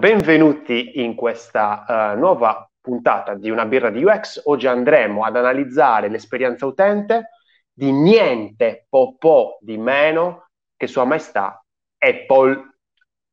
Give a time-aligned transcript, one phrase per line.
[0.00, 4.40] Benvenuti in questa uh, nuova puntata di una birra di UX.
[4.46, 7.32] Oggi andremo ad analizzare l'esperienza utente
[7.70, 11.62] di niente po' po' di meno che Sua Maestà
[11.98, 12.78] Apple,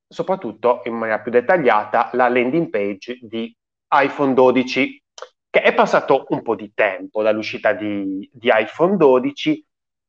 [0.10, 3.56] soprattutto in maniera più dettagliata la landing page di
[3.88, 5.02] iPhone 12,
[5.50, 9.67] che è passato un po' di tempo dall'uscita di, di iPhone 12,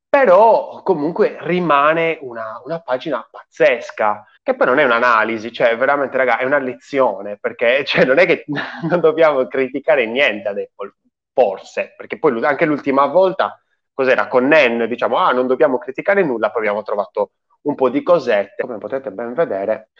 [0.09, 6.39] però comunque rimane una, una, pagina pazzesca, che poi non è un'analisi, cioè veramente raga,
[6.39, 8.45] è una lezione, perché cioè, non è che
[8.89, 10.95] non dobbiamo criticare niente ad Apple,
[11.31, 13.61] forse, perché poi anche l'ultima volta,
[13.93, 18.01] cos'era, con Nen, diciamo, ah, non dobbiamo criticare nulla, poi abbiamo trovato un po' di
[18.01, 19.91] cosette, come potete ben vedere,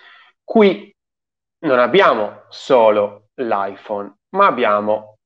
[0.44, 0.92] qui
[1.60, 5.18] non abbiamo solo l'iPhone, ma abbiamo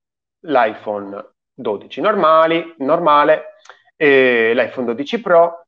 [0.42, 3.54] l'iPhone 12 normali, normale,
[3.96, 5.64] e l'iPhone 12 Pro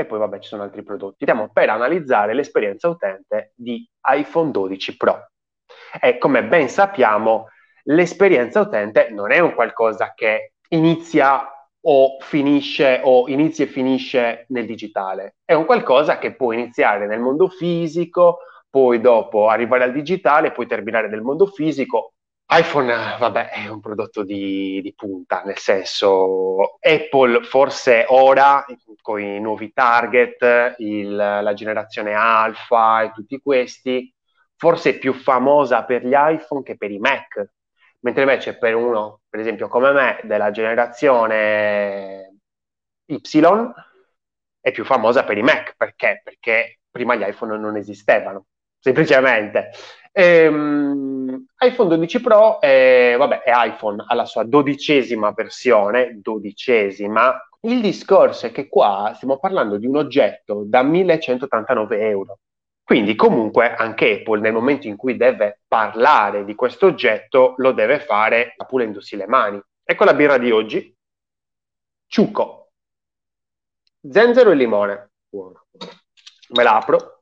[0.00, 1.24] e poi vabbè ci sono altri prodotti.
[1.24, 5.28] Stiamo per analizzare l'esperienza utente di iPhone 12 Pro.
[6.00, 7.48] E come ben sappiamo,
[7.84, 11.46] l'esperienza utente non è un qualcosa che inizia
[11.82, 15.36] o finisce o inizia e finisce nel digitale.
[15.44, 20.66] È un qualcosa che può iniziare nel mondo fisico, poi dopo arrivare al digitale, poi
[20.66, 22.14] terminare nel mondo fisico
[22.52, 28.64] iPhone, vabbè, è un prodotto di, di, punta, nel senso Apple forse ora
[29.00, 34.12] con i nuovi target, il, la generazione alfa e tutti questi,
[34.56, 37.50] forse è più famosa per gli iPhone che per i Mac,
[38.00, 42.38] mentre invece per uno, per esempio come me, della generazione
[43.06, 43.20] Y,
[44.60, 46.20] è più famosa per i Mac, perché?
[46.24, 48.46] Perché prima gli iPhone non esistevano,
[48.78, 49.70] semplicemente.
[50.12, 51.19] Ehm,
[51.58, 57.48] iPhone 12 Pro è, vabbè, è iPhone alla sua dodicesima versione, dodicesima.
[57.62, 62.38] Il discorso è che qua stiamo parlando di un oggetto da 1189 euro.
[62.82, 68.00] Quindi comunque anche Apple nel momento in cui deve parlare di questo oggetto lo deve
[68.00, 69.60] fare pulendosi le mani.
[69.84, 70.92] Ecco la birra di oggi.
[72.06, 72.70] Ciucco.
[74.08, 75.10] Zenzero e limone.
[75.28, 75.66] Buono.
[76.48, 77.20] Me la apro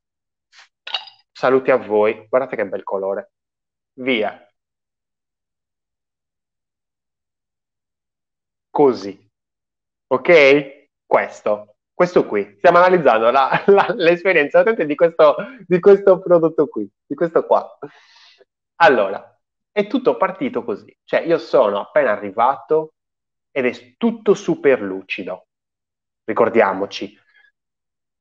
[1.38, 3.30] Saluti a voi, guardate che bel colore.
[4.00, 4.48] Via.
[8.70, 9.28] Così.
[10.08, 10.88] Ok?
[11.04, 11.76] Questo.
[11.92, 12.54] Questo qui.
[12.58, 17.76] Stiamo analizzando la, la, l'esperienza di questo, di questo prodotto qui, di questo qua.
[18.76, 19.36] Allora,
[19.72, 20.96] è tutto partito così.
[21.04, 22.94] Cioè, io sono appena arrivato
[23.50, 25.48] ed è tutto super lucido.
[26.24, 27.18] Ricordiamoci,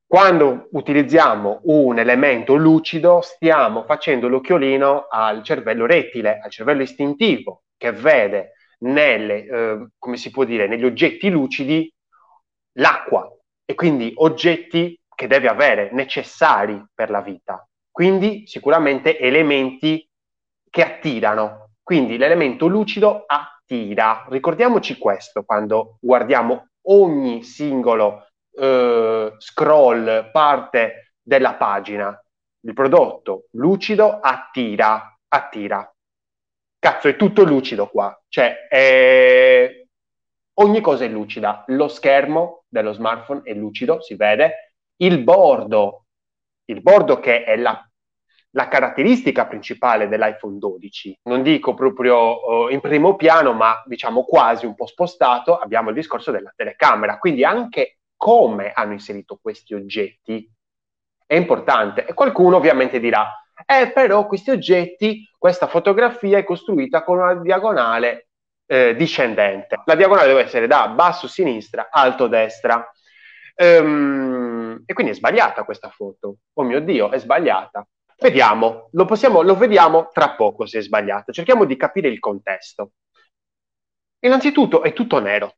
[0.07, 7.91] quando utilizziamo un elemento lucido, stiamo facendo l'occhiolino al cervello rettile, al cervello istintivo, che
[7.91, 11.93] vede nelle, eh, come si può dire, negli oggetti lucidi
[12.77, 13.29] l'acqua
[13.65, 17.67] e quindi oggetti che deve avere necessari per la vita.
[17.91, 20.07] Quindi sicuramente elementi
[20.69, 21.71] che attirano.
[21.83, 24.25] Quindi l'elemento lucido attira.
[24.29, 28.26] Ricordiamoci questo quando guardiamo ogni singolo
[28.57, 32.19] eh, scroll, parte della pagina.
[32.61, 35.93] Il prodotto lucido attira, attira.
[36.79, 38.19] Cazzo, è tutto lucido qua.
[38.27, 39.85] Cioè, è...
[40.55, 41.63] ogni cosa è lucida.
[41.67, 44.73] Lo schermo dello smartphone è lucido, si vede.
[44.97, 46.05] Il bordo,
[46.65, 47.87] il bordo che è la
[48.57, 51.19] la caratteristica principale dell'iPhone 12.
[51.23, 55.95] Non dico proprio uh, in primo piano, ma diciamo quasi un po' spostato, abbiamo il
[55.95, 57.19] discorso della telecamera.
[57.19, 60.51] Quindi anche come hanno inserito questi oggetti
[61.25, 62.05] è importante.
[62.05, 63.29] E qualcuno ovviamente dirà,
[63.65, 68.29] eh però questi oggetti, questa fotografia è costruita con una diagonale
[68.65, 69.81] eh, discendente.
[69.85, 72.91] La diagonale deve essere da basso sinistra, alto destra.
[73.55, 76.37] Ehm, e quindi è sbagliata questa foto.
[76.53, 77.87] Oh mio Dio, è sbagliata.
[78.19, 81.31] Vediamo, lo, possiamo, lo vediamo tra poco se è sbagliata.
[81.31, 82.91] Cerchiamo di capire il contesto.
[84.19, 85.57] Innanzitutto è tutto nero.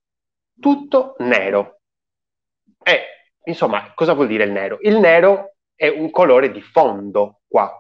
[0.59, 1.78] Tutto nero.
[2.83, 3.05] E,
[3.45, 4.77] insomma, cosa vuol dire il nero?
[4.81, 7.71] Il nero è un colore di fondo qua.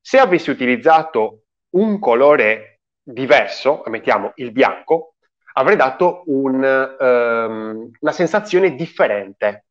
[0.00, 5.14] Se avessi utilizzato un colore diverso, mettiamo il bianco,
[5.54, 6.62] avrei dato un,
[6.98, 9.66] um, una sensazione differente.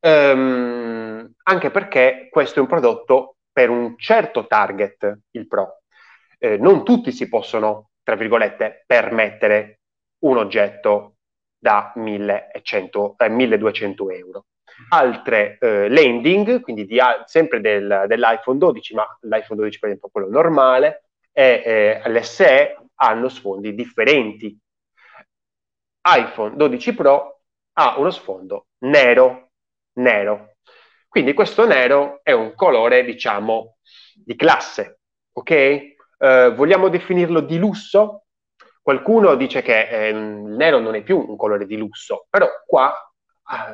[0.00, 5.82] Um, anche perché questo è un prodotto per un certo target, il Pro.
[6.38, 9.80] Eh, non tutti si possono, tra virgolette, permettere
[10.24, 11.15] un oggetto
[11.58, 14.46] da 1100, eh, 1200 euro.
[14.90, 20.28] Altre eh, landing, quindi di, sempre del, dell'iPhone 12, ma l'iPhone 12 per esempio quello
[20.28, 24.58] normale, e eh, l'SE hanno sfondi differenti.
[26.02, 27.40] iPhone 12 Pro
[27.74, 29.50] ha uno sfondo nero,
[29.94, 30.56] nero.
[31.08, 33.78] Quindi questo nero è un colore, diciamo,
[34.14, 35.00] di classe,
[35.32, 35.50] ok?
[35.50, 35.94] Eh,
[36.54, 38.25] vogliamo definirlo di lusso?
[38.86, 42.94] Qualcuno dice che eh, il nero non è più un colore di lusso, però qua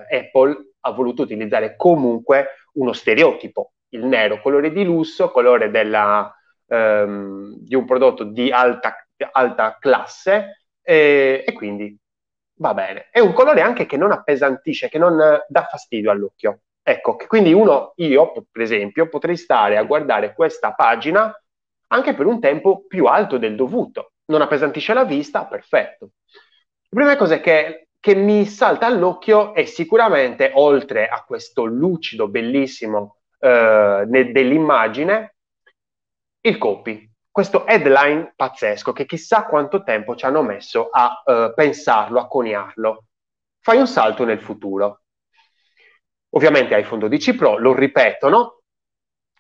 [0.08, 6.34] eh, Apple ha voluto utilizzare comunque uno stereotipo, il nero, colore di lusso, colore della,
[6.66, 11.94] ehm, di un prodotto di alta, alta classe e, e quindi
[12.54, 13.08] va bene.
[13.10, 16.60] È un colore anche che non appesantisce, che non dà fastidio all'occhio.
[16.82, 21.30] Ecco, quindi uno, io per esempio, potrei stare a guardare questa pagina
[21.88, 24.11] anche per un tempo più alto del dovuto.
[24.32, 26.12] Non appesantisce la vista, perfetto.
[26.88, 33.18] La prima cosa che, che mi salta all'occhio è sicuramente, oltre a questo lucido, bellissimo
[33.38, 35.34] eh, dell'immagine,
[36.40, 37.06] il copy.
[37.30, 43.04] Questo headline pazzesco che chissà quanto tempo ci hanno messo a eh, pensarlo, a coniarlo.
[43.60, 45.02] Fai un salto nel futuro.
[46.30, 48.61] Ovviamente iPhone 12 Pro lo ripetono.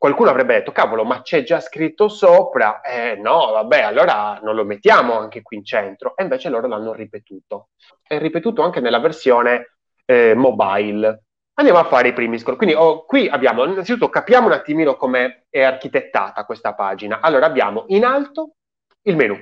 [0.02, 2.80] Qualcuno avrebbe detto, cavolo, ma c'è già scritto sopra.
[2.80, 6.16] Eh, no, vabbè, allora non lo mettiamo anche qui in centro.
[6.16, 7.68] E invece loro l'hanno ripetuto.
[8.02, 11.22] È ripetuto anche nella versione eh, mobile.
[11.54, 12.56] Andiamo a fare i primi scroll.
[12.56, 17.20] Quindi oh, qui abbiamo, innanzitutto capiamo un attimino come è architettata questa pagina.
[17.20, 18.54] Allora abbiamo in alto
[19.02, 19.36] il menu,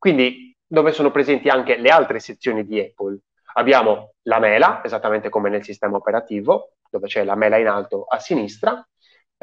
[0.00, 3.20] quindi dove sono presenti anche le altre sezioni di Apple.
[3.54, 8.18] Abbiamo la mela, esattamente come nel sistema operativo, dove c'è la mela in alto a
[8.18, 8.84] sinistra,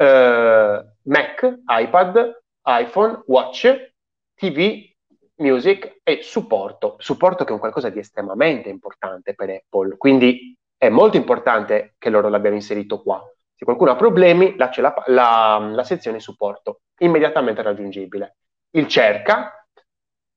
[0.00, 3.92] eh, Mac, iPad, iPhone, Watch,
[4.34, 4.88] TV,
[5.36, 6.96] Music e supporto.
[6.98, 12.08] Supporto che è un qualcosa di estremamente importante per Apple, quindi è molto importante che
[12.08, 13.22] loro l'abbiano inserito qua.
[13.54, 18.36] Se qualcuno ha problemi, là c'è la, la, la sezione supporto, immediatamente raggiungibile.
[18.70, 19.66] Il cerca,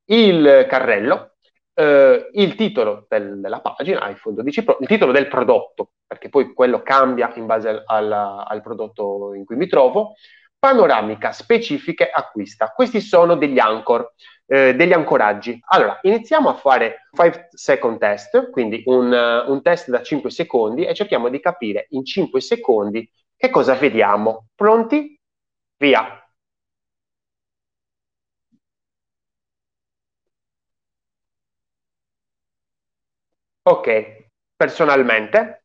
[0.05, 1.32] il carrello,
[1.73, 6.53] eh, il titolo del, della pagina, iPhone 12 Pro, il titolo del prodotto, perché poi
[6.53, 10.13] quello cambia in base al, al, prodotto in cui mi trovo,
[10.57, 12.69] panoramica specifiche acquista.
[12.69, 14.13] Questi sono degli anchor
[14.45, 15.59] eh, degli ancoraggi.
[15.67, 20.85] Allora, iniziamo a fare 5 second test, quindi un, uh, un test da 5 secondi
[20.85, 24.47] e cerchiamo di capire in 5 secondi che cosa vediamo.
[24.55, 25.19] Pronti?
[25.77, 26.22] Via.
[33.65, 34.27] Ok,
[34.57, 35.63] personalmente,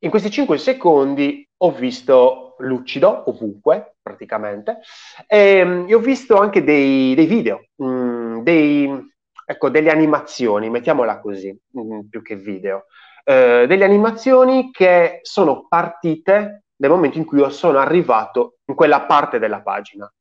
[0.00, 4.80] in questi 5 secondi ho visto lucido ovunque, praticamente,
[5.26, 9.12] e, ehm, e ho visto anche dei, dei video, mh, mm, dei,
[9.46, 12.84] ecco, delle animazioni, mettiamola così, mh, mm, più che video,
[13.24, 19.06] eh, delle animazioni che sono partite nel momento in cui io sono arrivato in quella
[19.06, 20.12] parte della pagina.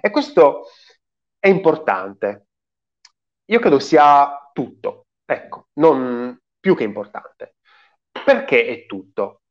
[0.00, 0.66] E questo
[1.40, 2.46] è importante.
[3.46, 7.56] Io credo sia tutto, ecco, non più che importante.
[8.24, 9.42] Perché è tutto?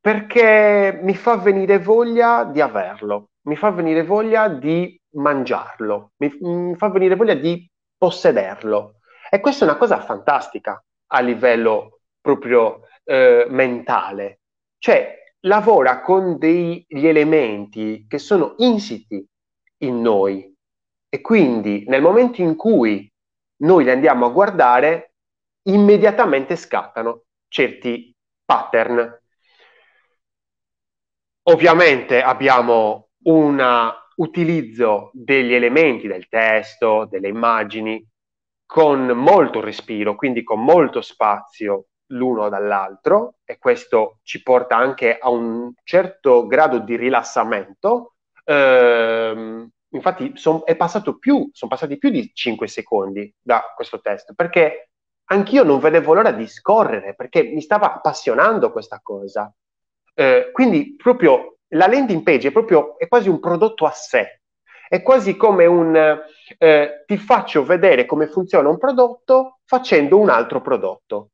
[0.00, 6.74] Perché mi fa venire voglia di averlo, mi fa venire voglia di mangiarlo, mi, mi
[6.76, 9.00] fa venire voglia di possederlo.
[9.28, 10.82] E questa è una cosa fantastica
[11.12, 14.40] a livello proprio eh, mentale.
[14.78, 19.24] Cioè, lavora con degli elementi che sono insiti
[19.82, 20.52] in noi
[21.08, 23.10] e quindi nel momento in cui
[23.60, 25.14] noi li andiamo a guardare,
[25.64, 28.14] immediatamente scattano certi
[28.44, 29.20] pattern,
[31.50, 38.06] Ovviamente abbiamo un utilizzo degli elementi del testo, delle immagini,
[38.66, 45.30] con molto respiro, quindi con molto spazio l'uno dall'altro e questo ci porta anche a
[45.30, 48.14] un certo grado di rilassamento.
[48.44, 54.34] Eh, infatti son, è passato più, sono passati più di 5 secondi da questo test
[54.34, 54.90] perché
[55.24, 59.52] anch'io non vedevo l'ora di scorrere perché mi stava appassionando questa cosa.
[60.14, 64.40] Eh, quindi proprio la landing page è proprio è quasi un prodotto a sé,
[64.88, 66.20] è quasi come un
[66.58, 71.30] eh, ti faccio vedere come funziona un prodotto facendo un altro prodotto.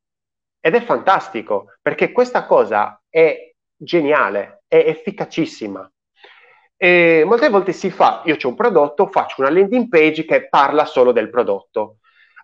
[0.59, 5.89] Ed è fantastico perché questa cosa è geniale, è efficacissima.
[6.77, 10.85] E molte volte si fa, io ho un prodotto, faccio una landing page che parla
[10.85, 11.97] solo del prodotto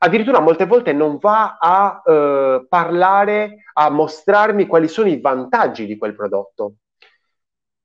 [0.03, 5.97] addirittura molte volte non va a eh, parlare, a mostrarmi quali sono i vantaggi di
[5.97, 6.75] quel prodotto.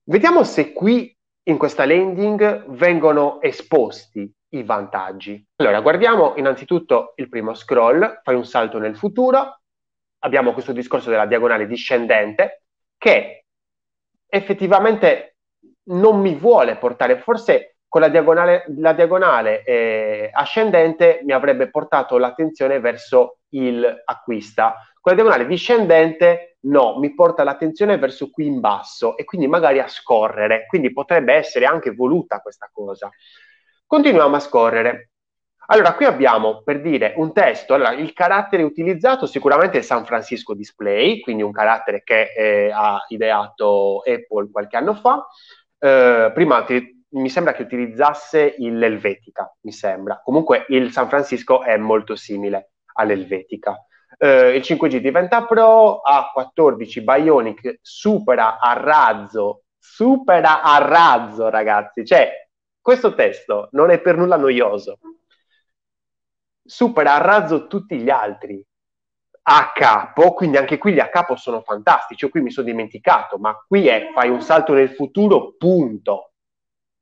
[0.02, 5.46] Vediamo se qui in questa landing vengono esposti i vantaggi.
[5.56, 9.60] Allora, guardiamo innanzitutto il primo scroll, fai un salto nel futuro,
[10.20, 12.64] abbiamo questo discorso della diagonale discendente
[12.96, 13.44] che
[14.26, 15.36] effettivamente
[15.88, 22.18] non mi vuole portare, forse con la diagonale, la diagonale eh, ascendente mi avrebbe portato
[22.18, 24.76] l'attenzione verso il acquista.
[25.00, 29.88] Quella diagonale discendente no, mi porta l'attenzione verso qui in basso e quindi magari a
[29.88, 33.10] scorrere, quindi potrebbe essere anche voluta questa cosa.
[33.86, 35.10] Continuiamo a scorrere.
[35.70, 40.54] Allora, qui abbiamo per dire un testo, allora, il carattere utilizzato sicuramente è San Francisco
[40.54, 45.26] Display, quindi un carattere che eh, ha ideato Apple qualche anno fa.
[45.78, 50.20] Eh, prima ti, mi sembra che utilizzasse l'Elvetica, mi sembra.
[50.22, 53.76] Comunque il San Francisco è molto simile all'Elvetica.
[54.18, 62.30] Eh, il 5G diventa Pro, A14 Bionic supera a razzo, supera a razzo ragazzi, cioè
[62.80, 64.98] questo testo non è per nulla noioso,
[66.64, 68.64] supera a razzo tutti gli altri
[69.50, 73.38] a capo, quindi anche qui gli a capo sono fantastici, io qui mi sono dimenticato,
[73.38, 76.32] ma qui è fai un salto nel futuro, punto.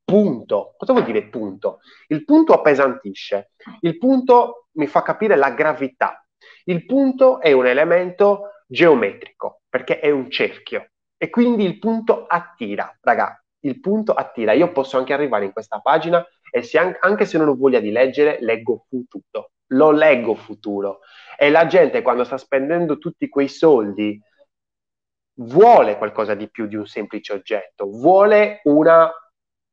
[0.05, 0.73] Punto.
[0.77, 1.79] Cosa vuol dire punto?
[2.07, 3.51] Il punto appesantisce,
[3.81, 6.25] il punto mi fa capire la gravità,
[6.65, 12.97] il punto è un elemento geometrico perché è un cerchio e quindi il punto attira,
[13.01, 14.53] raga, il punto attira.
[14.53, 17.81] Io posso anche arrivare in questa pagina e se an- anche se non ho voglia
[17.81, 19.51] di leggere, leggo futuro.
[19.71, 20.99] Lo leggo futuro.
[21.37, 24.19] E la gente quando sta spendendo tutti quei soldi
[25.39, 29.11] vuole qualcosa di più di un semplice oggetto, vuole una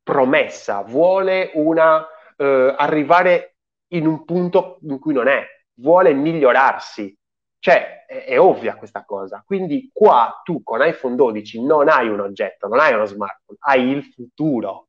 [0.02, 3.56] promessa, vuole una eh, arrivare
[3.94, 5.46] in un punto in cui non è
[5.76, 7.16] vuole migliorarsi.
[7.58, 9.42] Cioè, è, è, ovvia questa cosa.
[9.44, 13.88] Quindi qua tu con iPhone 12 non hai un oggetto, non hai uno smartphone, hai
[13.88, 14.88] il futuro.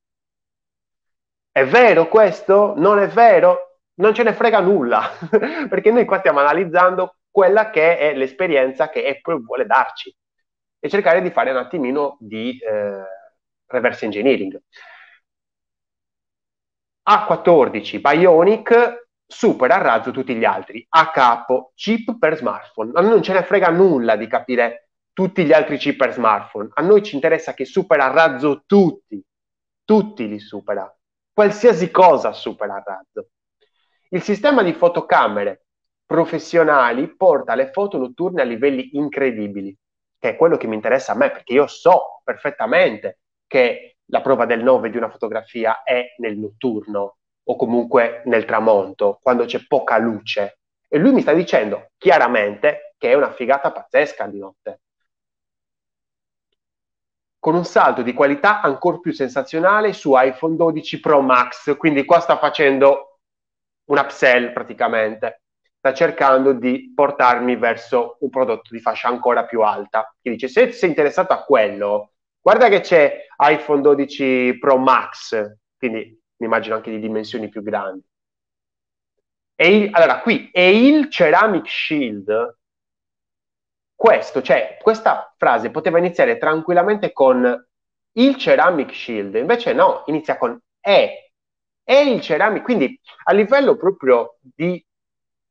[1.50, 2.74] È vero questo?
[2.76, 3.65] Non è vero?
[3.98, 5.10] Non ce ne frega nulla,
[5.68, 10.14] perché noi qua stiamo analizzando quella che è l'esperienza che Apple vuole darci
[10.78, 13.02] e cercare di fare un attimino di eh,
[13.66, 14.60] reverse engineering.
[17.08, 22.92] A14 Bionic supera a razzo tutti gli altri, a capo, chip per smartphone.
[22.94, 26.68] A noi non ce ne frega nulla di capire tutti gli altri chip per smartphone,
[26.74, 29.22] a noi ci interessa che supera a razzo tutti,
[29.84, 30.94] tutti li supera,
[31.32, 33.28] qualsiasi cosa supera a razzo.
[34.10, 35.66] Il sistema di fotocamere
[36.06, 39.76] professionali porta le foto notturne a livelli incredibili,
[40.18, 44.46] che è quello che mi interessa a me, perché io so perfettamente che la prova
[44.46, 47.16] del 9 di una fotografia è nel notturno,
[47.48, 50.58] o comunque nel tramonto, quando c'è poca luce.
[50.88, 54.80] E lui mi sta dicendo chiaramente che è una figata pazzesca di notte.
[57.38, 62.18] Con un salto di qualità ancora più sensazionale su iPhone 12 Pro Max, quindi qua
[62.18, 63.15] sta facendo
[63.86, 65.42] un upsell praticamente,
[65.78, 70.12] sta cercando di portarmi verso un prodotto di fascia ancora più alta.
[70.20, 76.20] Che dice, se sei interessato a quello, guarda che c'è iPhone 12 Pro Max, quindi
[76.38, 78.04] mi immagino anche di dimensioni più grandi.
[79.58, 82.58] E il, allora, qui è il ceramic shield.
[83.94, 87.66] Questo, cioè, questa frase poteva iniziare tranquillamente con
[88.18, 91.25] il ceramic shield, invece no, inizia con è.
[91.88, 94.84] È il ceramic, quindi a livello proprio di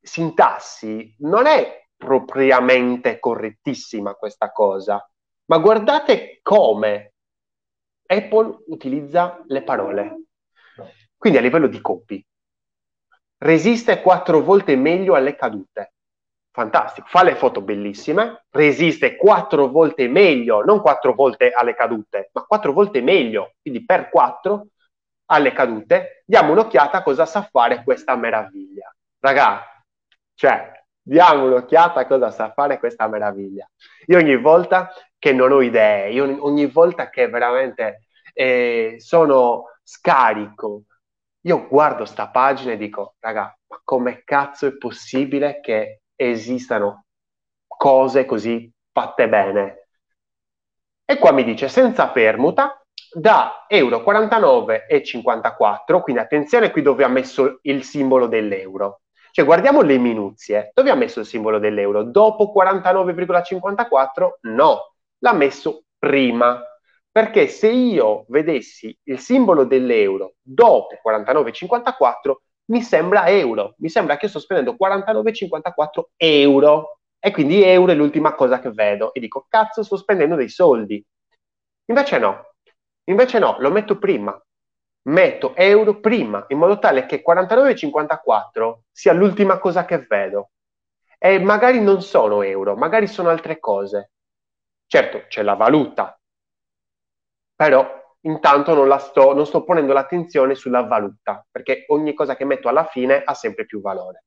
[0.01, 5.09] sintassi non è propriamente correttissima questa cosa,
[5.45, 7.13] ma guardate come
[8.05, 10.23] Apple utilizza le parole.
[11.15, 12.21] Quindi a livello di copy,
[13.37, 15.93] resiste quattro volte meglio alle cadute.
[16.51, 22.43] Fantastico, fa le foto bellissime, resiste quattro volte meglio, non quattro volte alle cadute, ma
[22.43, 24.67] quattro volte meglio, quindi per quattro
[25.25, 26.23] alle cadute.
[26.25, 28.93] Diamo un'occhiata a cosa sa fare questa meraviglia.
[29.19, 29.67] Ragazzi,
[30.35, 33.69] cioè, diamo un'occhiata a cosa sa fare questa meraviglia.
[34.07, 40.83] Io ogni volta che non ho idee, io ogni volta che veramente eh, sono scarico,
[41.41, 47.05] io guardo sta pagina e dico, raga, ma come cazzo è possibile che esistano
[47.67, 49.87] cose così fatte bene?
[51.05, 52.84] E qua mi dice senza permuta
[53.15, 59.03] da euro 49,54, quindi attenzione qui dove ha messo il simbolo dell'euro.
[59.31, 62.03] Cioè guardiamo le minuzie, dove ha messo il simbolo dell'euro?
[62.03, 64.39] Dopo 49,54?
[64.41, 66.61] No, l'ha messo prima
[67.09, 74.27] perché se io vedessi il simbolo dell'euro dopo 49,54 mi sembra euro, mi sembra che
[74.27, 79.83] sto spendendo 49,54 euro e quindi euro è l'ultima cosa che vedo e dico cazzo
[79.83, 81.01] sto spendendo dei soldi.
[81.85, 82.54] Invece no,
[83.05, 84.39] invece no, lo metto prima,
[85.03, 90.51] metto euro prima in modo tale che 49,54 sia l'ultima cosa che vedo.
[91.17, 94.11] E magari non sono euro, magari sono altre cose.
[94.85, 96.19] Certo, c'è la valuta,
[97.55, 102.67] però intanto non, sto, non sto ponendo l'attenzione sulla valuta, perché ogni cosa che metto
[102.67, 104.25] alla fine ha sempre più valore.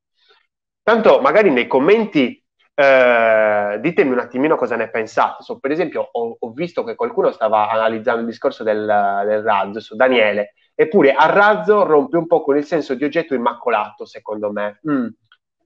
[0.81, 2.43] Tanto magari nei commenti
[2.79, 5.43] Eh, ditemi un attimino cosa ne pensate.
[5.43, 8.85] So, per esempio, ho, ho, visto che qualcuno stava analizzando il discorso del,
[9.25, 13.33] del razzo, su Daniele, eppure a razzo rompe un po' con il senso di oggetto
[13.33, 14.79] immacolato, secondo me.
[14.89, 15.07] Mm,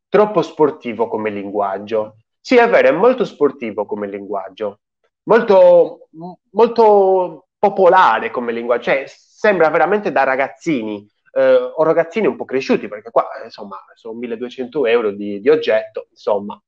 [0.10, 2.16] troppo sportivo come linguaggio.
[2.40, 4.80] Sì, è vero, è molto sportivo come linguaggio,
[5.26, 6.08] molto,
[6.50, 12.88] molto popolare come linguaggio, cioè sembra veramente da ragazzini, eh, o ragazzini un po' cresciuti,
[12.88, 16.60] perché qua insomma sono 1200 euro di, di oggetto, insomma.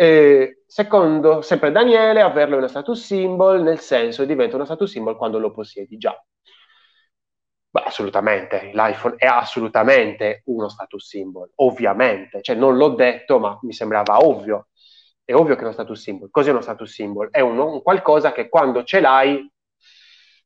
[0.00, 5.16] Eh, secondo sempre Daniele, averlo è uno status symbol, nel senso diventa uno status symbol
[5.16, 6.16] quando lo possiedi già.
[7.70, 13.72] Beh, assolutamente, l'iPhone è assolutamente uno status symbol, ovviamente, cioè non l'ho detto, ma mi
[13.72, 14.68] sembrava ovvio.
[15.24, 16.30] È ovvio che è uno status symbol.
[16.30, 17.28] Cos'è uno status symbol?
[17.30, 19.50] È uno, un qualcosa che quando ce l'hai,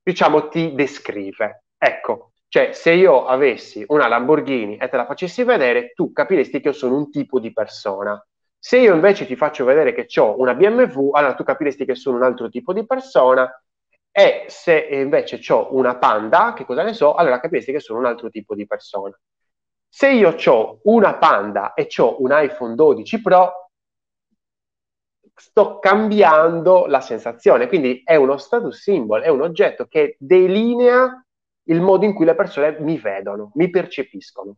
[0.02, 1.64] diciamo, ti descrive.
[1.78, 6.68] Ecco, cioè se io avessi una Lamborghini e te la facessi vedere, tu capiresti che
[6.68, 8.21] io sono un tipo di persona.
[8.64, 12.19] Se io invece ti faccio vedere che ho una BMW, allora tu capiresti che sono
[12.19, 13.50] un altro tipo di persona
[14.09, 18.04] e se invece ho una Panda, che cosa ne so, allora capiresti che sono un
[18.04, 19.19] altro tipo di persona.
[19.88, 23.71] Se io ho una Panda e ho un iPhone 12 Pro,
[25.35, 31.21] sto cambiando la sensazione, quindi è uno status symbol, è un oggetto che delinea
[31.64, 34.54] il modo in cui le persone mi vedono, mi percepiscono.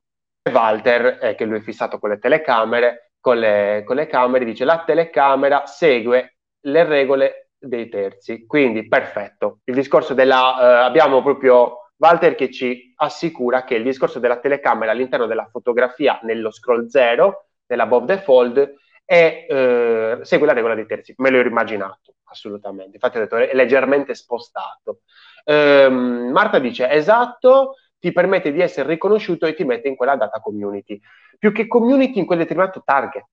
[0.52, 4.66] Walter, eh, che lui è fissato con le telecamere, con le, con le camere, dice
[4.66, 8.44] la telecamera segue le regole dei terzi.
[8.44, 9.60] Quindi perfetto.
[9.64, 14.92] Il discorso della eh, abbiamo proprio Walter che ci assicura che il discorso della telecamera
[14.92, 18.74] all'interno della fotografia nello scroll zero, nell'above the fold,
[19.06, 21.14] è, eh, segue la regola dei terzi.
[21.16, 22.96] Me l'ho immaginato, assolutamente.
[22.96, 25.00] Infatti ho detto è leggermente spostato.
[25.46, 30.38] Um, Marta dice esatto, ti permette di essere riconosciuto e ti mette in quella data
[30.38, 31.00] community.
[31.38, 33.24] Più che community in quel determinato target,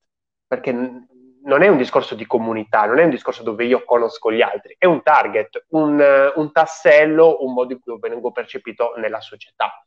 [0.46, 4.40] perché non è un discorso di comunità, non è un discorso dove io conosco gli
[4.40, 6.02] altri, è un target, un,
[6.36, 9.84] un tassello, un modo in cui vengo percepito nella società.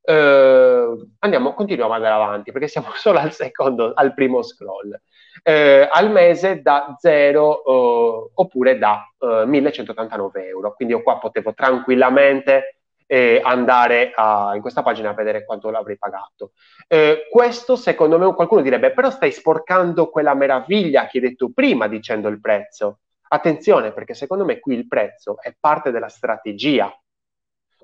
[0.00, 4.98] Uh, andiamo, continuiamo ad andare avanti perché siamo solo al secondo, al primo scroll.
[5.44, 10.74] Uh, al mese da 0 uh, oppure da 1189 euro.
[10.74, 15.98] Quindi io qua potevo tranquillamente e andare a, in questa pagina a vedere quanto l'avrei
[15.98, 16.52] pagato.
[16.88, 21.86] Eh, questo secondo me qualcuno direbbe, però stai sporcando quella meraviglia che hai detto prima
[21.86, 23.00] dicendo il prezzo.
[23.28, 26.92] Attenzione perché secondo me qui il prezzo è parte della strategia.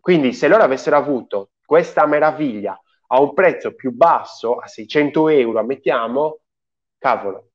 [0.01, 5.65] Quindi se loro avessero avuto questa meraviglia a un prezzo più basso, a 600 euro,
[5.65, 6.39] mettiamo,
[6.99, 7.51] cavolo,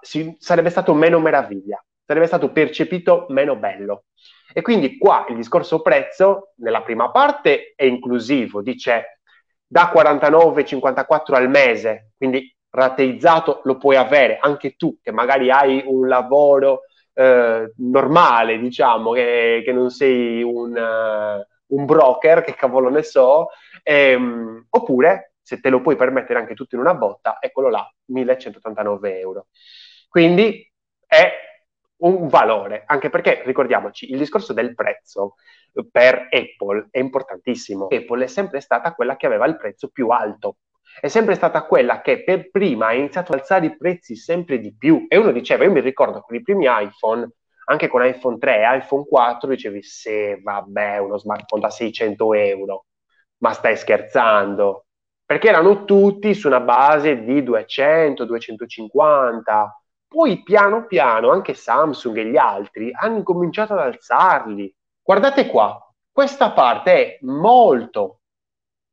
[0.00, 4.04] si, sarebbe stato meno meraviglia, sarebbe stato percepito meno bello.
[4.52, 9.20] E quindi qua il discorso prezzo, nella prima parte, è inclusivo, dice
[9.66, 16.06] da 49,54 al mese, quindi rateizzato lo puoi avere anche tu che magari hai un
[16.06, 16.82] lavoro
[17.14, 23.48] eh, normale, diciamo, che, che, non sei un, uh, un, broker, che cavolo ne so,
[23.82, 29.18] ehm, oppure se te lo puoi permettere anche tutto in una botta, eccolo là, 1189
[29.18, 29.46] euro.
[30.08, 30.68] Quindi
[31.06, 31.32] è
[31.98, 35.36] un valore, anche perché ricordiamoci, il discorso del prezzo
[35.90, 37.86] per Apple è importantissimo.
[37.86, 40.56] Apple è sempre stata quella che aveva il prezzo più alto,
[41.00, 44.74] è sempre stata quella che per prima ha iniziato ad alzare i prezzi sempre di
[44.76, 45.06] più.
[45.08, 47.28] E uno diceva, io mi ricordo con i primi iPhone,
[47.66, 52.86] anche con iPhone 3 iPhone 4, dicevi, sì, vabbè, uno smartphone da 600 euro,
[53.38, 54.86] ma stai scherzando?
[55.24, 59.83] Perché erano tutti su una base di 200, 250
[60.14, 64.72] poi piano piano anche Samsung e gli altri hanno cominciato ad alzarli.
[65.02, 65.76] Guardate qua,
[66.12, 68.20] questa parte è molto,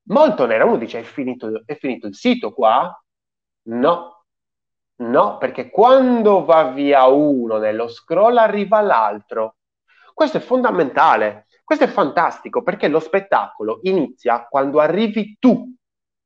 [0.08, 0.66] molto nera.
[0.66, 3.00] Uno dice è finito, è finito il sito qua?
[3.66, 4.26] No,
[4.96, 9.58] no, perché quando va via uno nello scroll arriva l'altro.
[10.16, 15.72] Questo è fondamentale, questo è fantastico perché lo spettacolo inizia quando arrivi tu.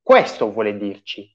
[0.01, 1.34] Questo vuole dirci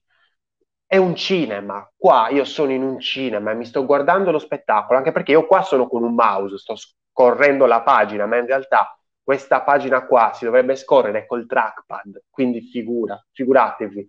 [0.91, 1.89] è un cinema.
[1.95, 5.47] Qua io sono in un cinema e mi sto guardando lo spettacolo, anche perché io
[5.47, 10.33] qua sono con un mouse, sto scorrendo la pagina, ma in realtà questa pagina qua
[10.33, 14.05] si dovrebbe scorrere col trackpad, quindi figura, figuratevi.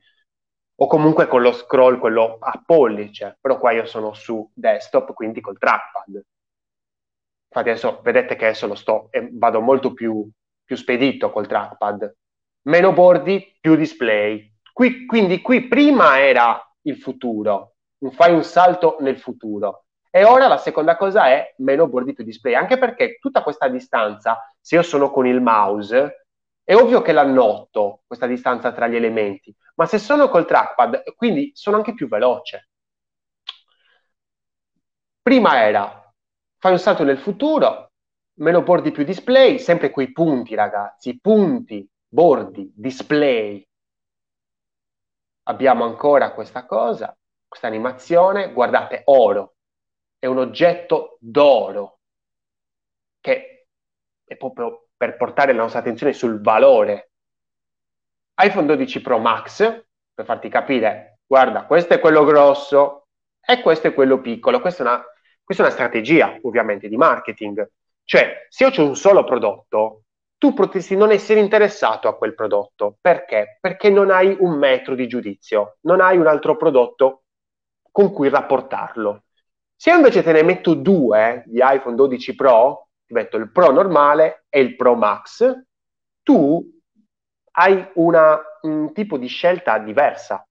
[0.80, 5.40] O comunque con lo scroll, quello a pollice, però qua io sono su desktop, quindi
[5.40, 6.20] col trackpad.
[7.46, 10.28] Infatti adesso vedete che adesso lo sto e vado molto più,
[10.64, 12.12] più spedito col trackpad.
[12.62, 14.52] Meno bordi, più display.
[14.72, 17.74] Qui, quindi qui prima era il futuro,
[18.10, 19.84] fai un salto nel futuro.
[20.10, 24.38] E ora la seconda cosa è meno bordi più display, anche perché tutta questa distanza,
[24.60, 26.26] se io sono con il mouse,
[26.64, 31.14] è ovvio che la noto, questa distanza tra gli elementi, ma se sono col trackpad,
[31.16, 32.68] quindi sono anche più veloce.
[35.22, 36.12] Prima era,
[36.58, 37.92] fai un salto nel futuro,
[38.34, 43.66] meno bordi più display, sempre quei punti ragazzi, punti, bordi, display.
[45.44, 49.54] Abbiamo ancora questa cosa, questa animazione, guardate, oro,
[50.18, 51.98] è un oggetto d'oro
[53.20, 53.66] che
[54.24, 57.10] è proprio per portare la nostra attenzione sul valore.
[58.36, 63.08] iPhone 12 Pro Max, per farti capire, guarda, questo è quello grosso
[63.40, 64.60] e questo è quello piccolo.
[64.60, 65.04] Questa è una,
[65.42, 67.68] questa è una strategia, ovviamente, di marketing.
[68.04, 70.04] Cioè, se io ho un solo prodotto,
[70.42, 72.96] tu potresti non essere interessato a quel prodotto.
[73.00, 73.58] Perché?
[73.60, 77.22] Perché non hai un metro di giudizio, non hai un altro prodotto
[77.92, 79.22] con cui rapportarlo.
[79.76, 83.70] Se io invece te ne metto due di iPhone 12 Pro, ti metto il Pro
[83.70, 85.48] normale e il Pro Max,
[86.24, 86.60] tu
[87.52, 90.44] hai una, un tipo di scelta diversa,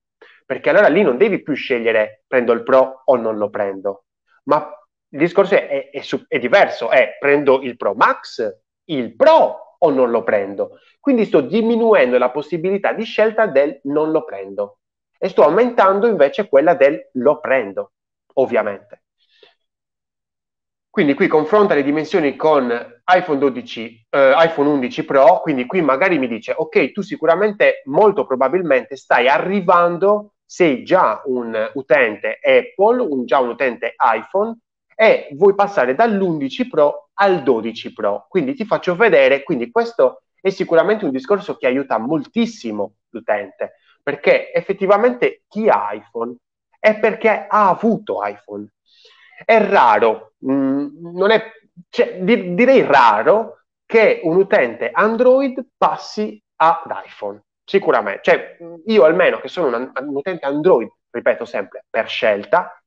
[0.45, 4.05] perché allora lì non devi più scegliere prendo il Pro o non lo prendo,
[4.45, 4.71] ma
[5.09, 9.89] il discorso è, è, è, è diverso, è prendo il Pro Max, il Pro o
[9.89, 10.79] non lo prendo.
[10.99, 14.79] Quindi sto diminuendo la possibilità di scelta del non lo prendo
[15.17, 17.91] e sto aumentando invece quella del lo prendo,
[18.35, 19.03] ovviamente.
[20.89, 22.69] Quindi qui confronta le dimensioni con
[23.05, 28.25] iPhone 12, eh, iPhone 11 Pro, quindi qui magari mi dice, ok, tu sicuramente, molto
[28.25, 34.57] probabilmente stai arrivando, sei già un utente Apple, un, già un utente iPhone
[35.01, 38.27] e vuoi passare dall'11 Pro al 12 Pro.
[38.29, 44.53] Quindi ti faccio vedere, quindi questo è sicuramente un discorso che aiuta moltissimo l'utente, perché
[44.53, 46.35] effettivamente chi ha iPhone
[46.77, 48.71] è perché ha avuto iPhone
[49.43, 50.87] è raro, mh, mm,
[51.17, 51.51] non è,
[51.89, 58.21] cioè, di, direi raro che un utente Android passi ad iPhone, sicuramente.
[58.21, 62.80] Cioè, io almeno che sono un, un utente Android, ripeto sempre, per scelta,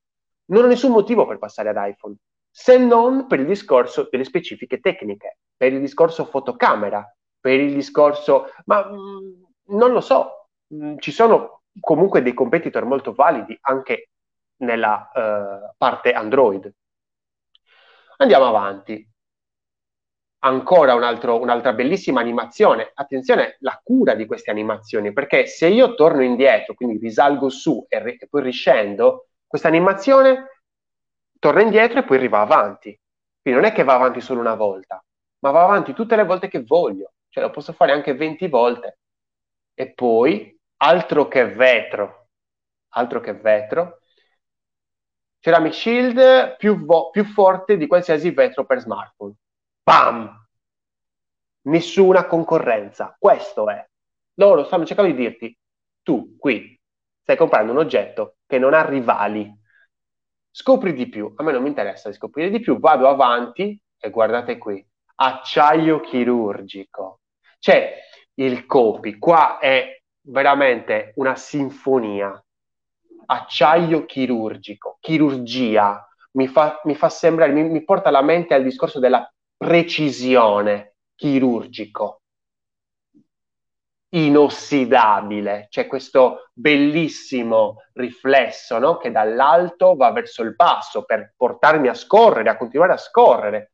[0.46, 2.16] non ho nessun motivo per passare ad iPhone,
[2.50, 7.04] se non per il discorso delle specifiche tecniche, per il discorso fotocamera,
[7.40, 12.32] per il discorso, ma mh, mm, non lo so, mh, mm, ci sono comunque dei
[12.32, 14.10] competitor molto validi anche
[14.58, 16.72] nella uh, parte Android.
[18.18, 19.04] Andiamo avanti.
[20.44, 22.92] Ancora un altro, un'altra bellissima animazione.
[22.94, 28.02] Attenzione, la cura di queste animazioni, perché se io torno indietro, quindi risalgo su e,
[28.02, 30.62] ri- e poi riscendo, questa animazione
[31.38, 32.98] torna indietro e poi arriva avanti.
[33.40, 35.00] Quindi non è che va avanti solo una volta,
[35.44, 37.12] ma va avanti tutte le volte che voglio.
[37.28, 38.98] Cioè lo posso fare anche 20 volte.
[39.72, 42.30] E poi, altro che vetro,
[42.94, 44.00] altro che vetro,
[45.38, 49.34] Ceramic Shield più, vo- più forte di qualsiasi vetro per smartphone.
[49.84, 50.46] Bam!
[51.68, 53.14] Nessuna concorrenza.
[53.16, 53.88] Questo è.
[54.34, 55.56] Loro stanno cercando di dirti,
[56.02, 56.76] tu qui
[57.22, 59.52] stai comprando un oggetto che non ha rivali.
[60.48, 61.32] Scopri di più.
[61.36, 62.78] A me non mi interessa di scoprire di più.
[62.78, 64.84] Vado avanti e guardate qui.
[65.16, 67.20] Acciaio chirurgico.
[67.58, 67.94] Cioè,
[68.34, 72.38] il copy qua è veramente una sinfonia
[73.26, 79.00] acciaio chirurgico, chirurgia, mi fa, mi fa sembrare, mi, mi porta alla mente al discorso
[79.00, 82.23] della precisione chirurgico
[84.14, 88.96] inossidabile, c'è questo bellissimo riflesso no?
[88.96, 93.72] che dall'alto va verso il basso per portarmi a scorrere, a continuare a scorrere.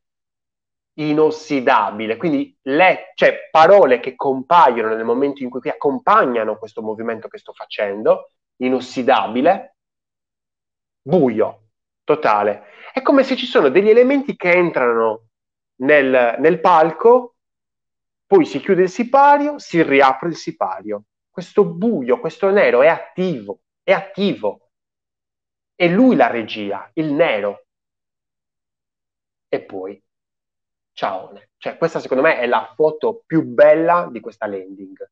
[0.93, 7.37] Inossidabile, quindi le, cioè, parole che compaiono nel momento in cui accompagnano questo movimento che
[7.37, 9.75] sto facendo inossidabile,
[11.01, 11.69] buio,
[12.03, 12.63] totale.
[12.91, 15.27] È come se ci sono degli elementi che entrano
[15.81, 17.35] nel, nel palco,
[18.31, 21.03] poi si chiude il sipario, si riapre il sipario.
[21.29, 24.69] Questo buio, questo nero è attivo, è attivo.
[25.75, 27.65] È lui la regia, il nero.
[29.49, 30.01] E poi,
[30.93, 31.37] ciao.
[31.57, 35.11] Cioè, questa secondo me è la foto più bella di questa landing.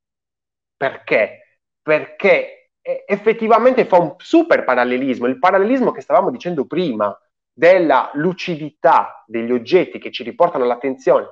[0.77, 1.59] Perché?
[1.81, 7.13] Perché effettivamente fa un super parallelismo, il parallelismo che stavamo dicendo prima
[7.51, 11.27] della lucidità degli oggetti che ci riportano l'attenzione,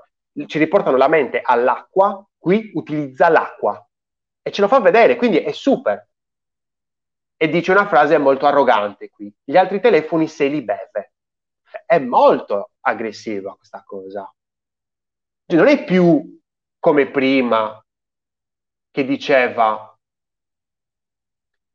[0.45, 3.81] ci riportano la mente all'acqua, qui utilizza l'acqua
[4.41, 6.07] e ce lo fa vedere, quindi è super.
[7.35, 11.13] E dice una frase molto arrogante qui, gli altri telefoni se li beve.
[11.85, 14.33] È molto aggressiva questa cosa.
[15.45, 16.39] Cioè, non è più
[16.79, 17.83] come prima
[18.91, 19.97] che diceva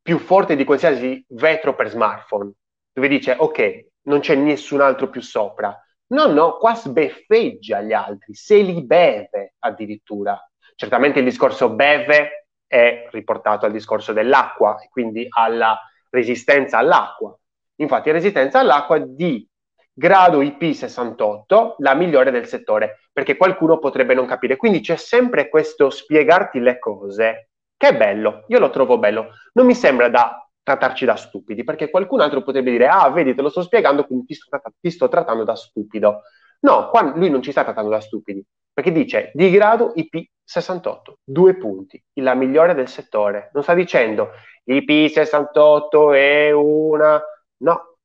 [0.03, 2.53] più forte di qualsiasi vetro per smartphone,
[2.92, 5.79] dove dice ok, non c'è nessun altro più sopra.
[6.12, 10.38] No, no, qua sbeffeggia gli altri, se li beve addirittura.
[10.75, 15.79] Certamente il discorso beve è riportato al discorso dell'acqua quindi alla
[16.11, 17.35] resistenza all'acqua.
[17.77, 19.46] Infatti, resistenza all'acqua di
[19.90, 24.57] grado IP68, la migliore del settore, perché qualcuno potrebbe non capire.
[24.57, 29.31] Quindi c'è sempre questo spiegarti le cose, che è bello, io lo trovo bello.
[29.55, 33.42] Non mi sembra da trattarci da stupidi, perché qualcun altro potrebbe dire, ah, vedi, te
[33.42, 36.22] lo sto spiegando, quindi ti sto, tratt- ti sto trattando da stupido.
[36.61, 41.57] No, qua lui non ci sta trattando da stupidi, perché dice di grado IP68, due
[41.57, 43.51] punti, la migliore del settore.
[43.53, 44.31] Non sta dicendo
[44.66, 47.20] IP68 è una...
[47.59, 47.96] No,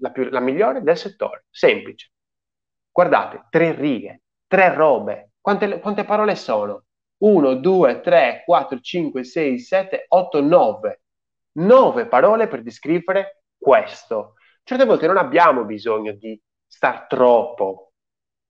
[0.00, 2.10] la, più, la migliore del settore, semplice.
[2.90, 5.32] Guardate, tre righe, tre robe.
[5.40, 6.84] Quante, quante parole sono?
[7.18, 11.00] 1, 2, 3, 4, 5, 6, 7, 8, 9.
[11.56, 14.34] 9 parole per descrivere questo.
[14.62, 17.92] Certe volte non abbiamo bisogno di star troppo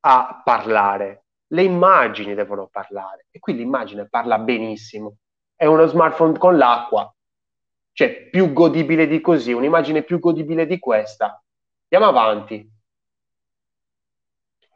[0.00, 1.24] a parlare.
[1.48, 5.16] Le immagini devono parlare e qui l'immagine parla benissimo.
[5.54, 7.12] È uno smartphone con l'acqua,
[7.92, 11.42] cioè più godibile di così, un'immagine più godibile di questa.
[11.88, 12.68] Andiamo avanti.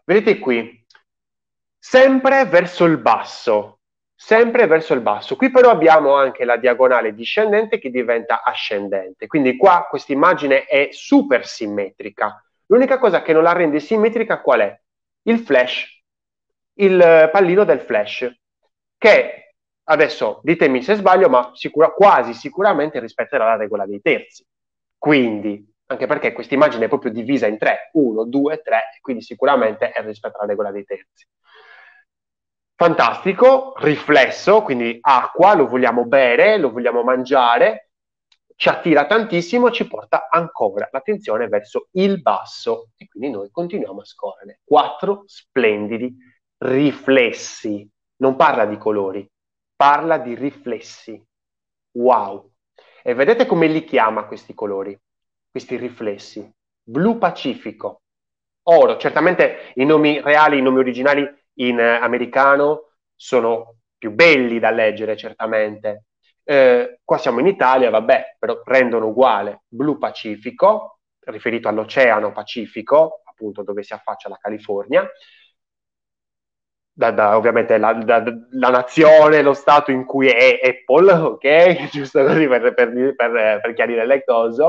[0.04, 0.86] Vedete qui,
[1.78, 3.79] sempre verso il basso,
[4.22, 5.36] sempre verso il basso.
[5.36, 9.26] Qui però abbiamo anche la diagonale discendente che diventa ascendente.
[9.26, 12.44] Quindi qua questa immagine è super simmetrica.
[12.66, 14.80] L'unica cosa che non la rende simmetrica qual è?
[15.22, 16.02] Il flash,
[16.74, 18.30] il pallino del flash,
[18.98, 19.50] che
[19.90, 24.46] Adesso ditemi se sbaglio, ma sicura, quasi sicuramente rispetterà la regola dei terzi.
[24.96, 29.90] Quindi, anche perché questa immagine è proprio divisa in tre, uno, due, tre, quindi sicuramente
[29.90, 31.26] è rispetto alla regola dei terzi.
[32.80, 37.90] Fantastico, riflesso, quindi acqua, lo vogliamo bere, lo vogliamo mangiare,
[38.56, 44.04] ci attira tantissimo, ci porta ancora l'attenzione verso il basso e quindi noi continuiamo a
[44.06, 44.60] scorrere.
[44.64, 46.16] Quattro splendidi
[46.56, 47.86] riflessi,
[48.22, 49.30] non parla di colori,
[49.76, 51.22] parla di riflessi.
[51.98, 52.50] Wow!
[53.02, 54.98] E vedete come li chiama questi colori,
[55.50, 56.50] questi riflessi?
[56.82, 58.00] Blu pacifico,
[58.68, 58.96] oro.
[58.96, 65.16] Certamente i nomi reali, i nomi originali in eh, americano sono più belli da leggere,
[65.16, 66.04] certamente.
[66.42, 69.62] Eh, qua siamo in Italia, vabbè, però rendono uguale.
[69.68, 75.08] Blu pacifico, riferito all'Oceano Pacifico, appunto dove si affaccia la California
[77.00, 81.88] da, da, ovviamente la, da, la, nazione, lo stato in cui è Apple, ok?
[81.90, 84.64] Giusto così per, per, per, per chiarire le cose.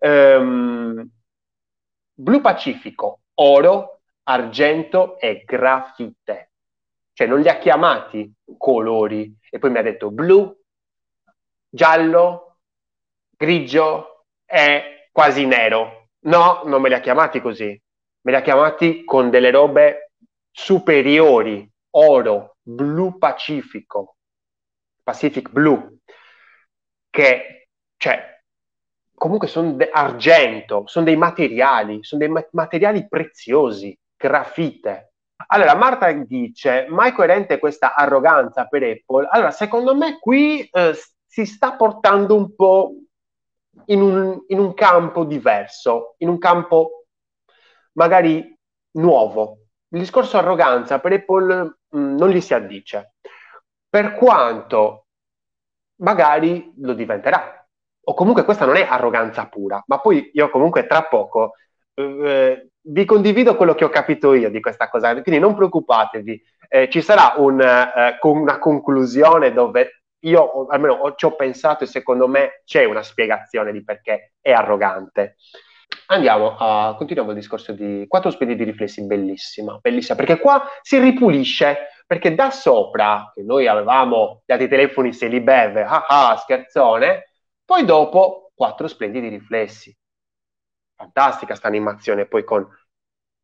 [0.00, 1.08] Um,
[2.14, 3.97] blu Pacifico, oro,
[4.28, 6.52] argento e grafite.
[7.12, 9.34] Cioè non li ha chiamati colori.
[9.50, 10.54] E poi mi ha detto blu,
[11.68, 12.58] giallo,
[13.36, 16.10] grigio e quasi nero.
[16.20, 17.80] No, non me li ha chiamati così.
[18.22, 20.12] Me li ha chiamati con delle robe
[20.50, 24.16] superiori, oro, blu pacifico,
[25.02, 25.98] Pacific Blue,
[27.10, 28.40] che cioè,
[29.14, 35.12] comunque sono de- argento, sono dei materiali, sono dei ma- materiali preziosi, grafite.
[35.46, 39.28] Allora, Marta dice, ma è coerente questa arroganza per Apple?
[39.30, 42.92] Allora, secondo me qui eh, si sta portando un po'
[43.86, 47.06] in un, in un campo diverso, in un campo
[47.92, 48.54] magari
[48.92, 49.58] nuovo,
[49.90, 53.14] il discorso arroganza per Apple mh, mm, non gli si addice,
[53.88, 55.06] per quanto
[56.02, 57.54] magari lo diventerà.
[58.08, 61.54] O comunque questa non è arroganza pura, ma poi io comunque tra poco
[61.94, 66.88] eh, vi condivido quello che ho capito io di questa cosa, quindi non preoccupatevi, eh,
[66.90, 72.62] ci sarà un, eh, una conclusione dove io almeno ci ho pensato e secondo me
[72.64, 75.36] c'è una spiegazione di perché è arrogante.
[76.06, 80.98] Andiamo a continuiamo il discorso di quattro spedi di riflessi, bellissima, bellissima, perché qua si
[80.98, 86.36] ripulisce, perché da sopra, che noi avevamo dati i telefoni se li beve, ah ah,
[86.36, 87.28] scherzone,
[87.64, 89.94] poi dopo quattro splendidi riflessi.
[90.98, 92.68] Fantastica sta animazione, poi con,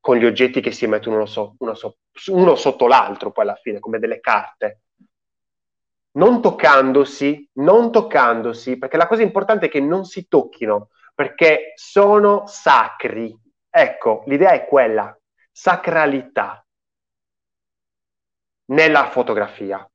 [0.00, 1.98] con gli oggetti che si mettono uno, so, uno, so,
[2.32, 4.80] uno sotto l'altro, poi alla fine, come delle carte
[6.14, 12.46] non toccandosi, non toccandosi, perché la cosa importante è che non si tocchino, perché sono
[12.46, 13.36] sacri.
[13.68, 15.16] Ecco, l'idea è quella,
[15.50, 16.64] sacralità
[18.66, 19.88] nella fotografia.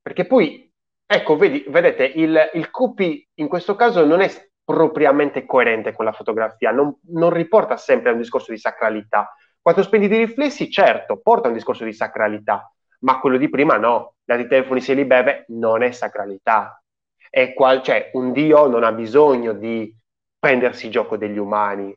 [0.00, 0.72] Perché poi,
[1.06, 4.28] ecco, vedi, vedete, il, il copy in questo caso non è
[4.64, 9.34] propriamente coerente con la fotografia, non, non riporta sempre a un discorso di sacralità.
[9.60, 14.14] Quattro splendidi riflessi, certo, porta a un discorso di sacralità, ma quello di prima no.
[14.24, 16.82] Dati telefoni se li beve non è sacralità,
[17.30, 19.94] è qual- cioè, un Dio non ha bisogno di
[20.38, 21.94] prendersi gioco degli umani,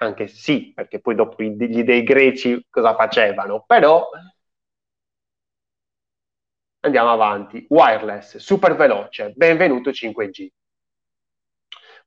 [0.00, 4.08] anche sì, perché poi dopo gli dei greci cosa facevano, però
[6.80, 7.64] andiamo avanti.
[7.70, 10.46] Wireless, super veloce, benvenuto 5G.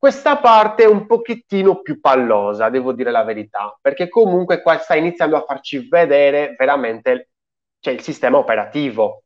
[0.03, 4.95] Questa parte è un pochettino più pallosa, devo dire la verità, perché comunque qua sta
[4.95, 7.29] iniziando a farci vedere veramente
[7.79, 9.23] cioè, il sistema operativo.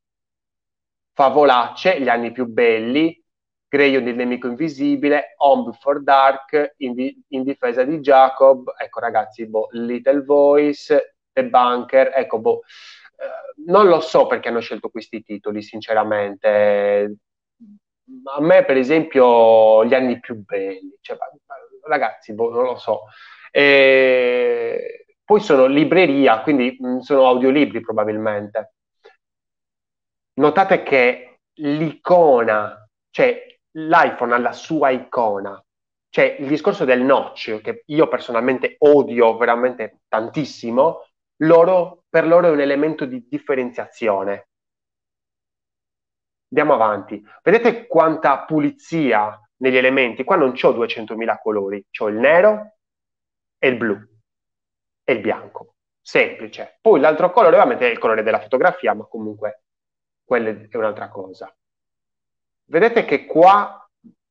[1.13, 3.19] Favolacce, gli anni più belli,
[3.67, 9.47] Greyon il nemico invisibile, Home Before Dark, in, di- in, difesa di Jacob, ecco ragazzi,
[9.47, 12.61] boh, Little Voice, The Bunker, ecco, boh,
[13.17, 17.15] eh, non lo so perché hanno scelto questi titoli, sinceramente
[18.35, 21.17] a me per esempio gli anni più belli, cioè,
[21.83, 23.03] ragazzi, boh, non lo so.
[23.51, 28.75] E poi sono libreria, quindi mm, sono audiolibri probabilmente.
[30.35, 35.61] Notate che l'icona, cioè l'iPhone ha la sua icona,
[36.09, 41.07] cioè il discorso del notch, che io personalmente odio veramente tantissimo,
[41.41, 44.47] loro, per loro è un elemento di differenziazione.
[46.49, 47.21] Andiamo avanti.
[47.43, 50.23] Vedete quanta pulizia negli elementi?
[50.23, 52.75] Qua non ho 200.000 colori, ho il nero
[53.57, 53.97] e il blu
[55.03, 55.75] e il bianco.
[56.01, 56.77] Semplice.
[56.79, 59.63] Poi l'altro colore ovviamente è il colore della fotografia, ma comunque
[60.23, 61.53] quella è un'altra cosa.
[62.65, 63.85] Vedete che qua,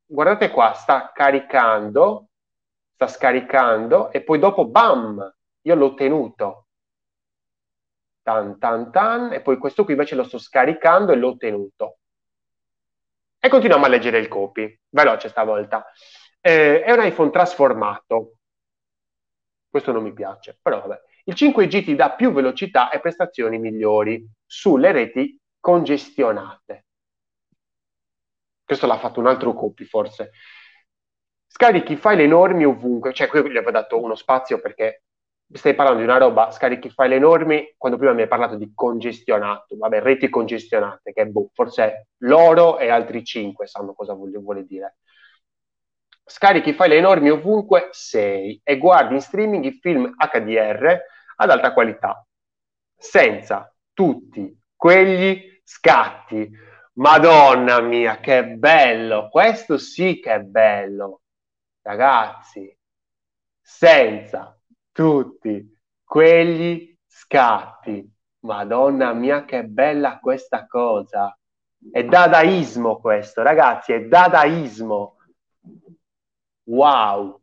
[0.06, 2.28] guardate qua, sta caricando,
[2.94, 6.66] sta scaricando e poi dopo, bam, io l'ho ottenuto.
[8.22, 11.98] Tan, tan, tan, e poi questo qui invece lo sto scaricando e l'ho ottenuto
[13.46, 15.86] e continuiamo a leggere il copy, veloce stavolta.
[16.40, 18.38] Eh, è un iPhone trasformato,
[19.68, 21.00] questo non mi piace, però vabbè.
[21.26, 26.86] Il 5G ti dà più velocità e prestazioni migliori sulle reti congestionate.
[28.64, 30.32] Questo l'ha fatto un altro copy forse.
[31.46, 35.04] Scarichi file enormi ovunque, cioè qui gli avevo dato uno spazio perché
[35.52, 39.76] stai parlando di una roba, scarichi file enormi, quando prima mi hai parlato di congestionato,
[39.76, 44.96] vabbè, reti congestionate, che boh, forse loro e altri cinque sanno cosa vuole, vuole dire.
[46.24, 51.00] Scarichi file enormi ovunque sei e guardi in streaming i film HDR
[51.36, 52.26] ad alta qualità,
[52.96, 56.50] senza tutti quegli scatti.
[56.94, 59.28] Madonna mia, che bello!
[59.28, 61.20] Questo sì che è bello,
[61.82, 62.74] ragazzi.
[63.60, 64.55] Senza
[64.96, 68.10] tutti quegli scatti.
[68.46, 71.38] Madonna mia, che bella questa cosa!
[71.90, 75.16] È dadaismo questo, ragazzi, è dadaismo.
[76.64, 77.42] Wow!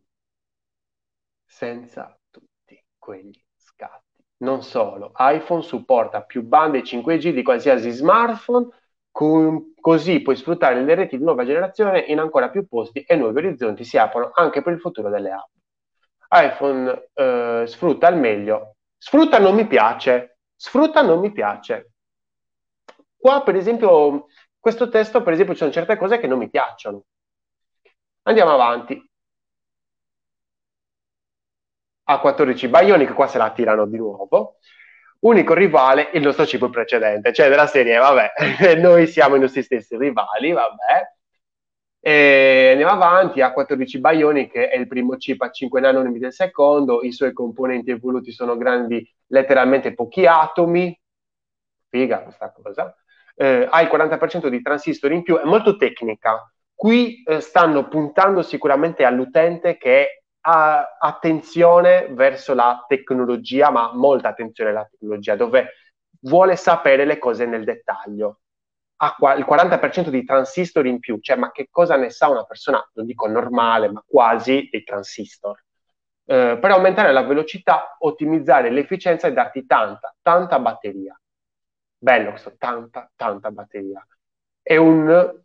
[1.45, 4.25] Senza tutti quegli scatti.
[4.37, 8.69] Non solo, iPhone supporta più bande 5G di qualsiasi smartphone,
[9.11, 13.37] con, così puoi sfruttare le reti di nuova generazione in ancora più posti e nuovi
[13.37, 15.51] orizzonti si aprono anche per il futuro delle app
[16.33, 18.75] iPhone eh, sfrutta al meglio.
[18.97, 21.91] Sfrutta non mi piace, sfrutta non mi piace.
[23.15, 24.27] Qua, per esempio,
[24.59, 27.03] questo testo, per esempio, ci sono certe cose che non mi piacciono.
[28.23, 29.01] Andiamo avanti.
[32.09, 34.57] A14 Bionic, qua se la tirano di nuovo.
[35.19, 39.95] Unico rivale, il nostro cibo precedente, cioè della serie, vabbè, noi siamo i nostri stessi
[39.97, 41.13] rivali, vabbè.
[42.05, 47.13] E andiamo avanti, A14 Bionic è il primo chip a 5 nanometri del secondo, i
[47.13, 50.99] suoi componenti evoluti sono grandi, letteralmente pochi atomi,
[51.87, 52.93] figa questa cosa,
[53.35, 56.45] eh, ha il 40% di transistor in più, è molto tecnica.
[56.75, 64.71] Qui eh, stanno puntando sicuramente all'utente che ha attenzione verso la tecnologia, ma molta attenzione
[64.71, 65.69] alla tecnologia, dove
[66.23, 68.39] vuole sapere le cose nel dettaglio
[69.03, 72.87] ha il 40% di transistor in più, cioè ma che cosa ne sa una persona,
[72.93, 75.61] non dico normale, ma quasi dei transistor.
[76.25, 81.19] Eh, per aumentare la velocità, ottimizzare l'efficienza e darti tanta, tanta batteria.
[81.97, 84.05] Bello questo, tanta, tanta batteria.
[84.61, 85.41] È un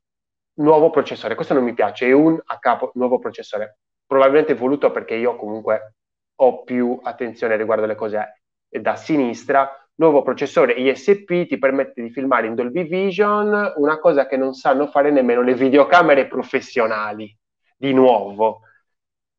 [0.55, 5.15] nuovo processore, questo non mi piace, è un a capo nuovo processore, probabilmente voluto perché
[5.15, 5.95] io comunque
[6.37, 12.47] ho più attenzione riguardo alle cose da sinistra, nuovo processore ISP ti permette di filmare
[12.47, 17.37] in Dolby Vision, una cosa che non sanno fare nemmeno le videocamere professionali,
[17.77, 18.61] di nuovo.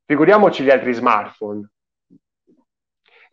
[0.05, 1.69] Figuriamoci gli altri smartphone.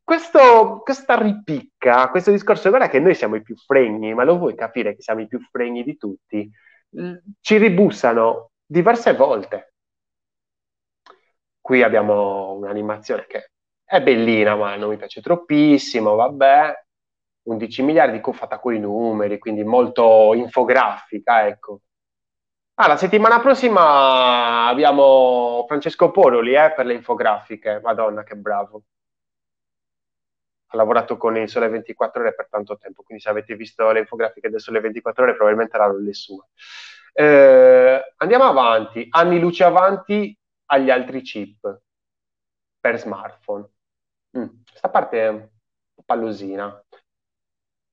[0.03, 4.55] Questo, questa ripicca, questo discorso, guarda che noi siamo i più fregni, ma lo vuoi
[4.55, 6.49] capire che siamo i più fregni di tutti?
[7.41, 9.72] Ci ribussano diverse volte.
[11.61, 13.51] Qui abbiamo un'animazione che
[13.83, 16.86] è bellina, ma non mi piace troppissimo, vabbè
[17.47, 21.81] 11 miliardi fatta con i numeri, quindi molto infografica, ecco.
[22.79, 28.83] Ah, la settimana prossima abbiamo Francesco Poroli eh, per le infografiche, madonna che bravo.
[30.69, 34.01] Ha lavorato con il Sole 24 Ore per tanto tempo, quindi se avete visto le
[34.01, 36.45] infografiche del Sole 24 Ore probabilmente erano le sue.
[37.13, 40.37] Eh, andiamo avanti, anni luce avanti
[40.67, 41.81] agli altri chip
[42.81, 43.67] per smartphone.
[44.37, 44.49] Mm,
[44.91, 45.49] parte è un
[45.95, 46.85] po' pallosina.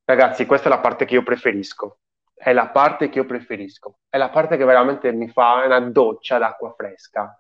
[0.06, 2.00] Ragazzi, questa è la parte che io preferisco.
[2.34, 4.00] È la parte che io preferisco.
[4.10, 7.38] È la parte che veramente mi fa una doccia d'acqua fresca.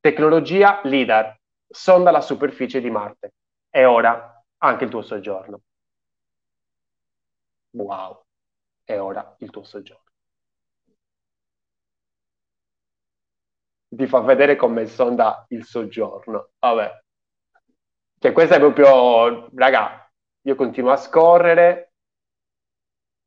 [0.00, 1.38] Tecnologia LIDAR,
[1.68, 3.34] sonda la superficie di Marte.
[3.70, 5.60] E ora anche il tuo soggiorno.
[7.70, 8.24] Wow,
[8.84, 10.02] è ora il tuo soggiorno.
[13.88, 16.50] Ti fa vedere come sonda il soggiorno.
[16.58, 17.02] Vabbè.
[18.18, 20.03] Cioè, questa è proprio, raga,
[20.46, 21.92] io continuo a scorrere.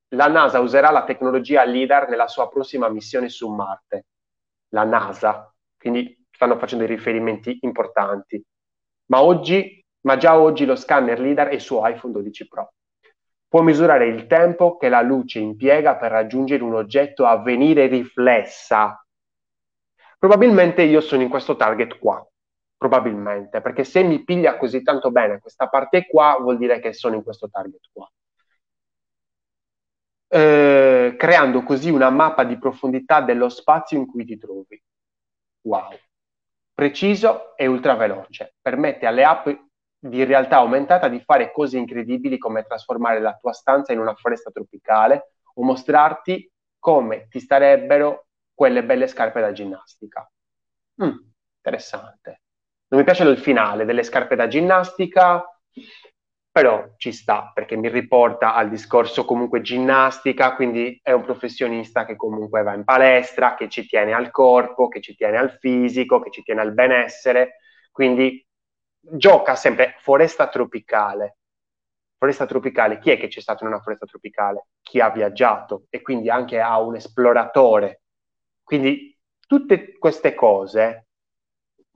[0.09, 4.05] La NASA userà la tecnologia LIDAR nella sua prossima missione su Marte.
[4.70, 5.53] La NASA.
[5.78, 8.43] Quindi stanno facendo dei riferimenti importanti.
[9.07, 12.74] Ma oggi, ma già oggi lo scanner LIDAR è su iPhone 12 Pro.
[13.47, 19.03] Può misurare il tempo che la luce impiega per raggiungere un oggetto a venire riflessa.
[20.20, 22.26] Probabilmente io sono in questo target qua
[22.78, 27.15] probabilmente, perché se mi piglia così tanto bene questa parte qua, vuol dire che sono
[27.15, 28.09] in questo target qua.
[30.30, 34.82] Eh, creando così una mappa di profondità dello spazio in cui ti trovi.
[35.61, 35.89] Wow.
[36.73, 38.55] Preciso e ultraveloce.
[38.61, 39.47] Permette alle app
[39.99, 44.51] di realtà aumentata di fare cose incredibili come trasformare la tua stanza in una foresta
[44.51, 50.30] tropicale o mostrarti come ti starebbero quelle belle scarpe da ginnastica.
[51.03, 51.17] Mm,
[51.57, 52.41] interessante.
[52.89, 55.43] Non mi piace il finale delle scarpe da ginnastica,
[56.49, 62.15] però ci sta perché mi riporta al discorso comunque ginnastica, quindi è un professionista che
[62.15, 66.31] comunque va in palestra, che ci tiene al corpo, che ci tiene al fisico, che
[66.31, 67.57] ci tiene al benessere,
[67.91, 68.45] quindi
[68.99, 71.38] gioca sempre foresta tropicale.
[72.17, 74.69] Foresta tropicale, chi è che c'è stato in una foresta tropicale?
[74.81, 78.01] Chi ha viaggiato e quindi anche ha un esploratore.
[78.63, 79.15] Quindi
[79.45, 81.06] tutte queste cose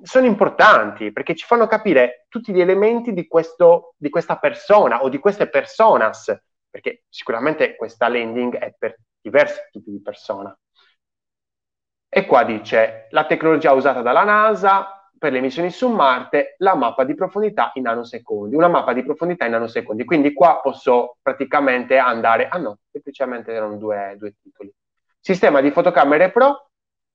[0.03, 5.09] sono importanti perché ci fanno capire tutti gli elementi di, questo, di questa persona o
[5.09, 6.35] di queste personas,
[6.69, 10.55] perché sicuramente questa landing è per diversi tipi di persona.
[12.13, 17.03] E qua dice la tecnologia usata dalla NASA per le missioni su Marte, la mappa
[17.03, 20.03] di profondità in nanosecondi, una mappa di profondità in nanosecondi.
[20.03, 24.73] Quindi qua posso praticamente andare, ah no, semplicemente erano due, due titoli.
[25.19, 26.69] Sistema di fotocamere Pro,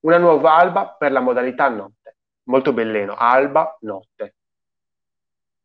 [0.05, 1.96] una nuova alba per la modalità notte
[2.47, 4.35] molto belleno, alba, notte.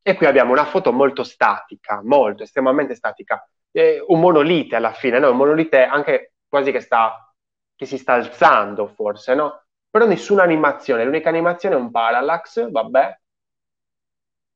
[0.03, 5.19] E qui abbiamo una foto molto statica, molto, estremamente statica, eh, un monolite alla fine,
[5.19, 5.31] no?
[5.31, 7.33] Un monolite anche quasi che, sta,
[7.75, 9.65] che si sta alzando forse, no?
[9.91, 13.21] Però nessuna animazione, l'unica animazione è un parallax, vabbè,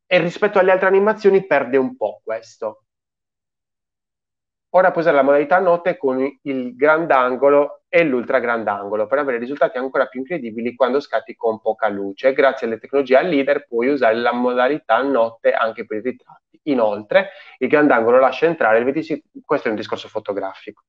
[0.09, 2.85] e rispetto alle altre animazioni perde un po' questo.
[4.71, 9.79] Ora puoi usare la modalità notte con il grandangolo e l'ultra grandangolo per avere risultati
[9.79, 12.33] ancora più incredibili quando scatti con poca luce.
[12.33, 16.61] Grazie alle tecnologie al leader puoi usare la modalità notte anche per i ritratti.
[16.65, 19.41] Inoltre, il grandangolo lascia entrare il 25...
[19.45, 20.85] Questo è un discorso fotografico.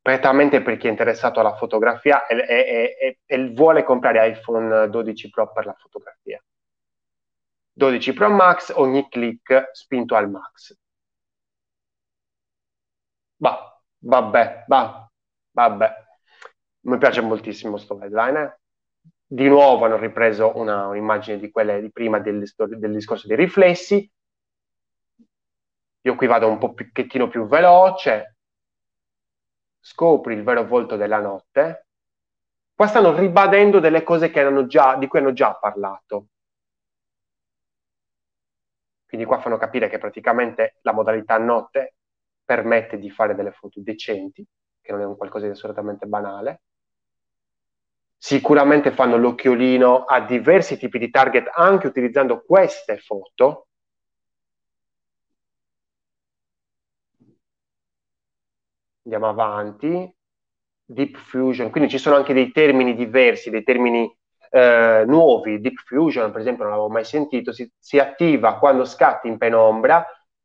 [0.00, 5.30] Prettamente per chi è interessato alla fotografia e, e, e, e vuole comprare iPhone 12
[5.30, 6.42] Pro per la fotografia.
[7.72, 10.76] 12 Pro Max, ogni click spinto al max.
[13.40, 15.08] Bah, vabbè, bah,
[15.52, 16.07] vabbè.
[16.80, 18.60] Mi piace moltissimo questo headline.
[19.26, 24.10] Di nuovo hanno ripreso una, un'immagine di quelle di prima del, del discorso dei riflessi.
[26.02, 28.36] Io qui vado un pochettino più veloce.
[29.80, 31.86] Scopri il vero volto della notte.
[32.74, 34.30] Qua stanno ribadendo delle cose
[34.66, 36.28] già, di cui hanno già parlato.
[39.06, 41.96] Quindi qua fanno capire che praticamente la modalità notte
[42.44, 44.46] permette di fare delle foto decenti,
[44.80, 46.62] che non è un qualcosa di assolutamente banale.
[48.20, 53.68] Sicuramente fanno l'occhiolino a diversi tipi di target anche utilizzando queste foto.
[59.04, 60.12] Andiamo avanti.
[60.90, 64.10] Deep Fusion, quindi ci sono anche dei termini diversi, dei termini
[64.50, 65.60] eh, nuovi.
[65.60, 70.04] Deep Fusion, per esempio, non l'avevo mai sentito, si, si attiva quando scatti in penombra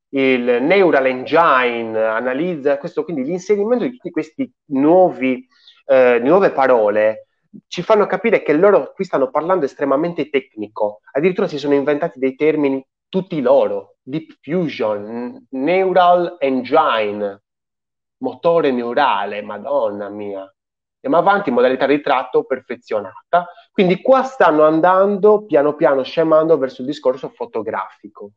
[0.10, 5.48] il Neural Engine analizza questo, quindi l'inserimento di tutti questi nuovi,
[5.86, 7.28] eh, nuove parole
[7.68, 12.36] ci fanno capire che loro qui stanno parlando estremamente tecnico, addirittura si sono inventati dei
[12.36, 17.42] termini tutti loro, Deep Fusion, Neural Engine,
[18.18, 20.52] motore neurale, madonna mia.
[21.02, 23.46] Andiamo avanti, modalità ritratto perfezionata.
[23.72, 28.32] Quindi qua stanno andando piano piano scemando verso il discorso fotografico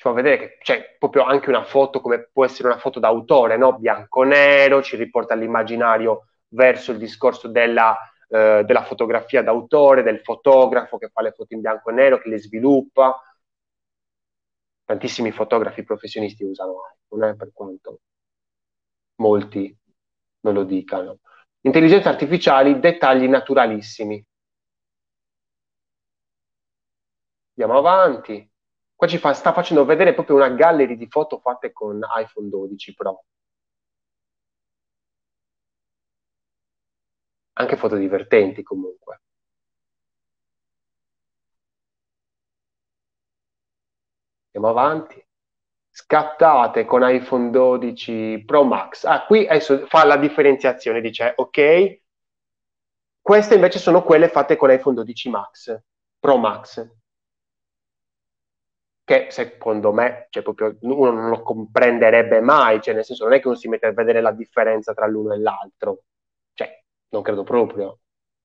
[0.00, 3.58] ci fa vedere che c'è proprio anche una foto come può essere una foto d'autore,
[3.58, 3.76] no?
[3.78, 7.98] bianco-nero, ci riporta all'immaginario verso il discorso della
[8.32, 12.28] eh, della fotografia d'autore, del fotografo che fa le foto in bianco e nero, che
[12.30, 13.20] le sviluppa.
[14.84, 18.00] Tantissimi fotografi professionisti usano iPhone, eh, per quanto
[19.16, 19.76] molti
[20.40, 21.18] non lo dicano.
[21.62, 24.24] Intelligenza artificiali, dettagli naturalissimi.
[27.54, 28.49] Andiamo avanti.
[29.00, 32.94] Qua ci fa, sta facendo vedere proprio una gallery di foto fatte con iPhone 12
[32.94, 33.24] Pro.
[37.54, 39.20] Anche foto divertenti comunque.
[44.52, 45.26] Andiamo avanti.
[45.88, 49.04] Scattate con iPhone 12 Pro Max.
[49.04, 52.00] Ah, qui adesso fa la differenziazione, dice ok.
[53.22, 55.82] Queste invece sono quelle fatte con iPhone 12 Max,
[56.18, 56.98] Pro Max
[59.10, 63.40] che secondo me cioè, proprio, uno non lo comprenderebbe mai, cioè nel senso non è
[63.40, 66.04] che uno si mette a vedere la differenza tra l'uno e l'altro,
[66.54, 67.98] cioè non credo proprio.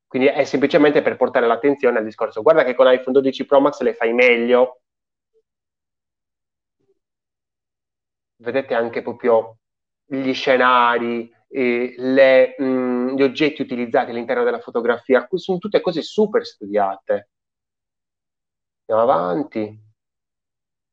[0.07, 3.81] Quindi è semplicemente per portare l'attenzione al discorso, guarda che con iPhone 12 Pro Max
[3.81, 4.79] le fai meglio,
[8.37, 9.57] vedete anche proprio
[10.03, 16.43] gli scenari, eh, le, mh, gli oggetti utilizzati all'interno della fotografia, sono tutte cose super
[16.43, 17.29] studiate.
[18.87, 19.84] Andiamo avanti.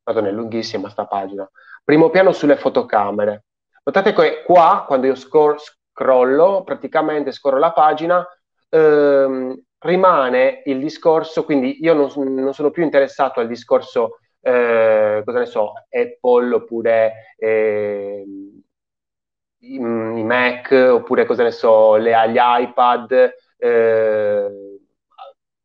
[0.05, 1.49] Madonna, è lunghissima sta pagina.
[1.83, 3.45] Primo piano sulle fotocamere.
[3.83, 8.25] Notate che qua, quando io scor- scrollo, praticamente scorro la pagina,
[8.69, 15.39] ehm, rimane il discorso, quindi io non, non, sono più interessato al discorso, eh, cosa
[15.39, 18.25] ne so, Apple oppure eh,
[19.59, 23.33] i, Mac, oppure cosa ne so, le, gli iPad.
[23.57, 24.62] Eh,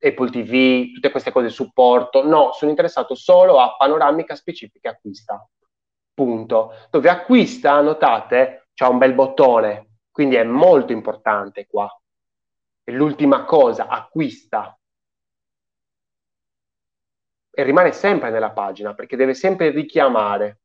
[0.01, 2.25] Apple TV, tutte queste cose, supporto.
[2.27, 5.47] No, sono interessato solo a panoramica specifica acquista.
[6.15, 6.73] Punto.
[6.91, 11.89] Dove acquista, notate, c'è un bel bottone, quindi è molto importante qua.
[12.83, 14.79] È l'ultima cosa, acquista.
[17.51, 20.61] E rimane sempre nella pagina perché deve sempre richiamare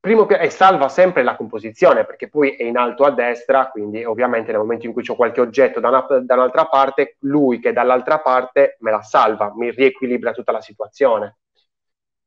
[0.00, 4.04] primo piano e salva sempre la composizione perché poi è in alto a destra, quindi
[4.04, 7.72] ovviamente nel momento in cui c'è qualche oggetto da, una, da un'altra parte, lui che
[7.72, 11.38] dall'altra parte me la salva, mi riequilibra tutta la situazione.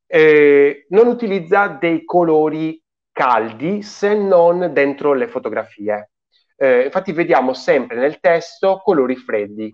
[0.05, 6.11] Eh, non utilizza dei colori caldi se non dentro le fotografie.
[6.55, 9.73] Eh, infatti vediamo sempre nel testo colori freddi,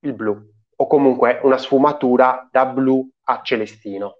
[0.00, 0.36] il blu,
[0.76, 4.18] o comunque una sfumatura da blu a celestino.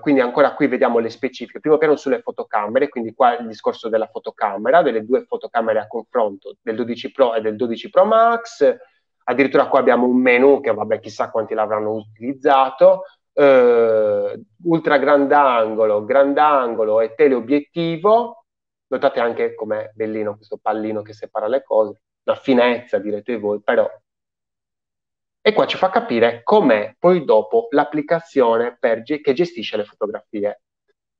[0.00, 1.60] Quindi ancora qui vediamo le specifiche.
[1.60, 6.56] Primo piano sulle fotocamere, quindi qua il discorso della fotocamera, delle due fotocamere a confronto
[6.60, 8.76] del 12 Pro e del 12 Pro Max.
[9.24, 13.02] Addirittura qua abbiamo un menu che vabbè chissà quanti l'avranno utilizzato.
[13.32, 14.32] Uh,
[14.64, 18.44] ultra grandangolo, grandangolo e teleobiettivo.
[18.88, 22.00] Notate anche com'è bellino questo pallino che separa le cose.
[22.24, 23.88] Una finezza direte voi, però
[25.48, 30.60] e qua ci fa capire com'è poi dopo l'applicazione per, che gestisce le fotografie.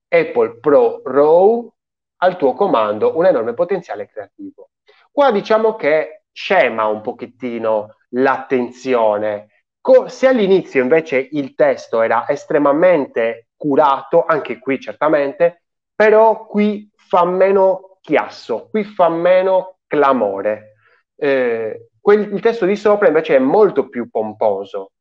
[0.06, 1.72] Apple Pro RAW
[2.18, 4.72] al tuo comando un enorme potenziale creativo.
[5.10, 9.62] Qua diciamo che scema un pochettino l'attenzione.
[10.08, 15.62] Se all'inizio invece il testo era estremamente curato, anche qui certamente,
[15.94, 20.74] però qui fa meno chiasso, qui fa meno clamore.
[21.16, 24.92] Eh, Quel, il testo di sopra invece è molto più pomposo,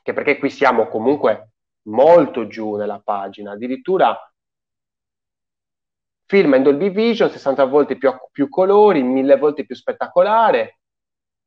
[0.00, 1.54] che perché qui siamo comunque
[1.88, 4.16] molto giù nella pagina, addirittura
[6.24, 10.78] film in Dolby Vision, 60 volte più, più colori, 1000 volte più spettacolare,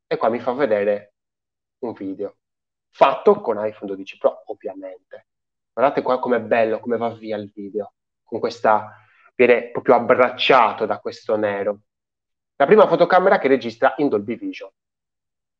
[0.05, 1.13] e qua mi fa vedere
[1.85, 2.35] un video
[2.89, 5.27] fatto con iPhone 12 Pro, ovviamente.
[5.71, 8.97] Guardate qua com'è bello, come va via il video, con questa,
[9.33, 11.83] viene proprio abbracciato da questo nero
[12.61, 14.69] la prima fotocamera che registra in Dolby Vision,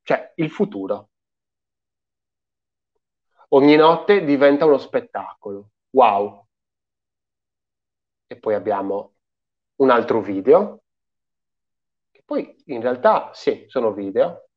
[0.03, 1.09] cioè il futuro.
[3.49, 5.71] Ogni notte diventa uno spettacolo.
[5.89, 6.45] Wow.
[8.27, 9.15] E poi abbiamo
[9.77, 10.83] un altro video,
[12.11, 14.49] che poi in realtà sì, sono video.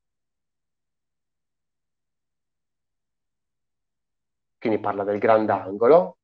[4.58, 6.18] Quindi parla del grandangolo.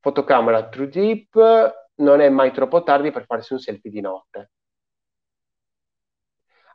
[0.00, 4.52] Fotocamera True Deep, non è mai troppo tardi per farsi un selfie di notte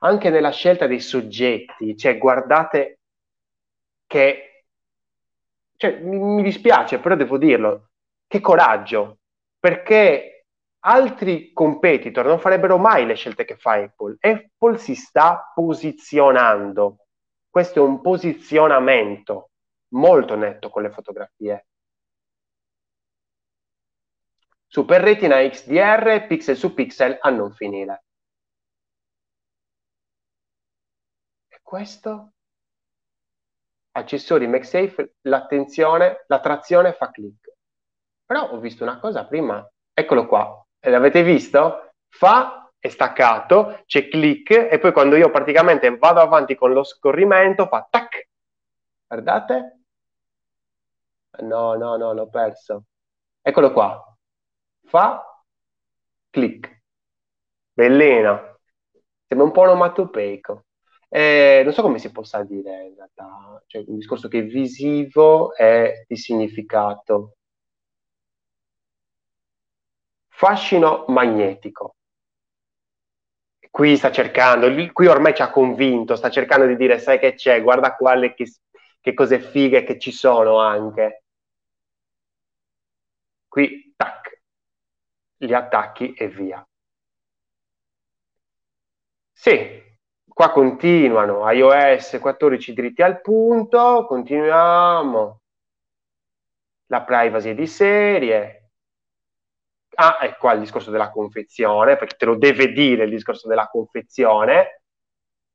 [0.06, 3.00] anche nella scelta dei soggetti, cioè guardate
[4.06, 4.66] che,
[5.76, 7.90] cioè, mi, mi dispiace, però devo dirlo,
[8.28, 9.20] che coraggio,
[9.60, 10.46] perché
[10.82, 14.18] altri competitor non farebbero mai le scelte che fa Apple.
[14.20, 17.08] Apple si sta posizionando,
[17.50, 19.50] questo è un posizionamento
[19.90, 21.66] molto netto con le fotografie.
[24.68, 28.04] Super Retina XDR, pixel su pixel a non finire.
[31.66, 32.34] Questo
[33.94, 37.54] accessori MagSafe, l'attenzione, la trazione fa click.
[38.24, 41.94] Però ho visto una cosa prima, eccolo qua, e l'avete visto?
[42.08, 47.66] Fa è staccato, c'è click e poi quando io praticamente vado avanti con lo scorrimento
[47.66, 48.28] fa tac.
[49.08, 49.80] Guardate?
[51.40, 52.84] No, no, no, l'ho perso.
[53.42, 54.16] Eccolo qua.
[54.84, 55.44] Fa
[56.30, 56.84] click.
[57.74, 58.60] Bellino.
[59.28, 60.65] Sembra un po' onomatopeico.
[61.10, 66.04] Eh, non so come si possa dire in realtà, cioè un discorso che visivo è
[66.08, 67.36] di significato.
[70.40, 71.96] Fascino magnetico.
[73.70, 77.62] Qui sta cercando, qui ormai ci ha convinto, sta cercando di dire, sai che c'è,
[77.62, 78.46] guarda quale che,
[79.02, 81.24] che cose fighe che ci sono anche.
[83.56, 83.66] Qui,
[83.98, 84.30] tac,
[85.46, 86.68] li attacchi e via.
[89.34, 89.54] Sì,
[90.36, 95.40] qua continuano, iOS 14 dritti al punto, continuiamo,
[96.88, 98.72] la privacy di serie.
[99.96, 103.70] Ah, e qua il discorso della confezione, perché te lo deve dire il discorso della
[103.72, 104.82] confezione.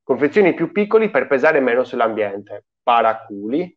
[0.02, 3.76] Confezioni più piccoli per pesare meno sull'ambiente, paraculi.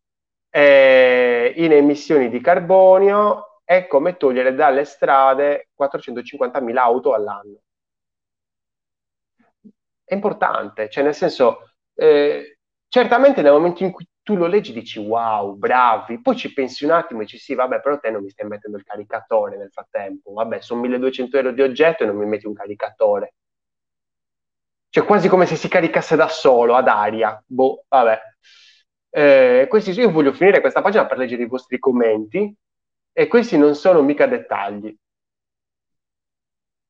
[0.49, 7.63] Eh, in emissioni di carbonio è come togliere dalle strade 450.000 auto all'anno
[10.13, 12.57] è importante, cioè nel senso, eh,
[12.87, 16.91] certamente nel momento in cui tu lo leggi dici wow, bravi, poi ci pensi un
[16.91, 20.31] attimo e dici sì, vabbè, però te non mi stai mettendo il caricatore nel frattempo,
[20.33, 23.33] vabbè, sono 1200 euro di oggetto e non mi metti un caricatore.
[24.89, 28.19] Cioè quasi come se si caricasse da solo, ad aria, boh, vabbè.
[29.09, 32.55] Eh, questi, io voglio finire questa pagina per leggere i vostri commenti
[33.11, 34.95] e questi non sono mica dettagli.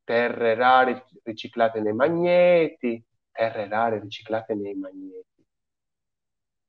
[0.03, 3.01] Terre rare riciclate nei magneti,
[3.33, 5.45] terre rare riciclate nei magneti.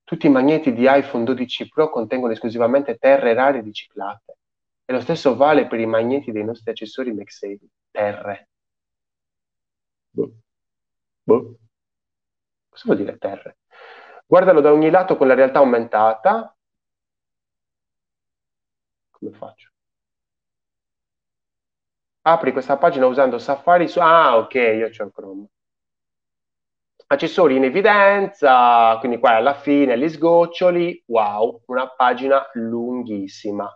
[0.03, 4.39] Tutti i magneti di iPhone 12 Pro contengono esclusivamente terre rare riciclate.
[4.85, 7.69] E lo stesso vale per i magneti dei nostri accessori MagSafe.
[7.91, 8.49] Terre.
[10.11, 10.33] Boh.
[11.23, 11.59] Boh.
[12.69, 13.59] Cosa vuol dire terre?
[14.27, 16.55] Guardalo da ogni lato con la realtà aumentata.
[19.11, 19.71] Come faccio?
[22.27, 24.01] Apri questa pagina usando Safari su...
[24.01, 25.49] Ah, ok, io il Chrome
[27.15, 33.69] accessori in evidenza, quindi qua alla fine gli sgoccioli, wow, una pagina lunghissima,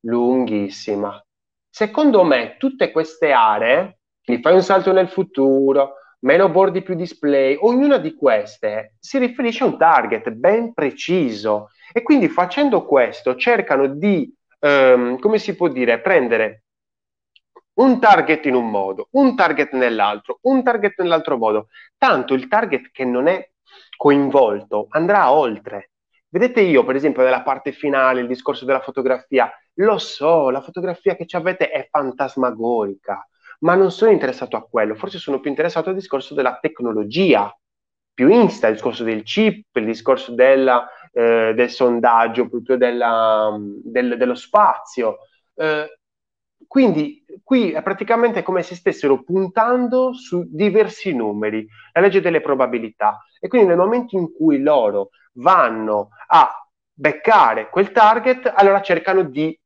[0.00, 1.20] lunghissima.
[1.68, 7.56] Secondo me tutte queste aree, quindi fai un salto nel futuro, meno bordi più display,
[7.60, 13.86] ognuna di queste si riferisce a un target ben preciso e quindi facendo questo cercano
[13.86, 16.65] di, ehm, come si può dire, prendere
[17.76, 21.68] un target in un modo, un target nell'altro, un target nell'altro modo.
[21.96, 23.50] Tanto il target che non è
[23.96, 25.90] coinvolto andrà oltre.
[26.28, 31.14] Vedete io, per esempio, nella parte finale, il discorso della fotografia, lo so, la fotografia
[31.16, 33.26] che ci avete è fantasmagorica,
[33.60, 37.54] ma non sono interessato a quello, forse sono più interessato al discorso della tecnologia,
[38.12, 44.16] più insta, il discorso del chip, il discorso della, eh, del sondaggio, proprio della, del,
[44.16, 45.18] dello spazio.
[45.54, 45.98] Eh,
[46.66, 53.24] quindi qui è praticamente come se stessero puntando su diversi numeri, la legge delle probabilità.
[53.38, 56.50] E quindi nel momento in cui loro vanno a
[56.92, 59.58] beccare quel target, allora cercano di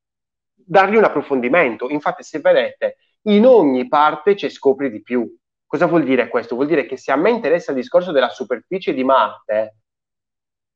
[0.54, 1.88] dargli un approfondimento.
[1.88, 5.28] Infatti, se vedete, in ogni parte c'è scopri di più.
[5.66, 6.56] Cosa vuol dire questo?
[6.56, 9.76] Vuol dire che se a me interessa il discorso della superficie di Marte,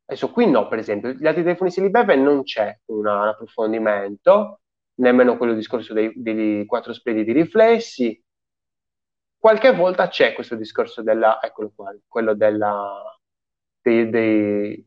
[0.07, 4.61] adesso qui no, per esempio, gli altri telefoni Silibebe non c'è un approfondimento,
[4.97, 8.23] nemmeno quello discorso dei, dei quattro splendidi riflessi.
[9.39, 13.19] Qualche volta c'è questo discorso della, eccolo qua, quello della,
[13.81, 14.85] dei, dei,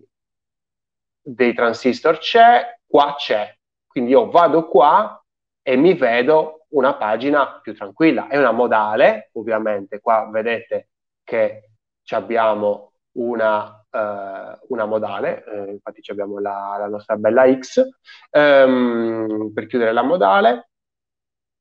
[1.22, 3.56] dei transistor c'è, qua c'è.
[3.86, 5.24] Quindi io vado qua
[5.62, 8.28] e mi vedo una pagina più tranquilla.
[8.28, 10.90] È una modale, ovviamente, qua vedete
[11.24, 11.72] che
[12.10, 17.84] abbiamo una eh, una modale, eh, infatti abbiamo la, la, nostra bella X,
[18.30, 20.70] ehm, per chiudere la modale.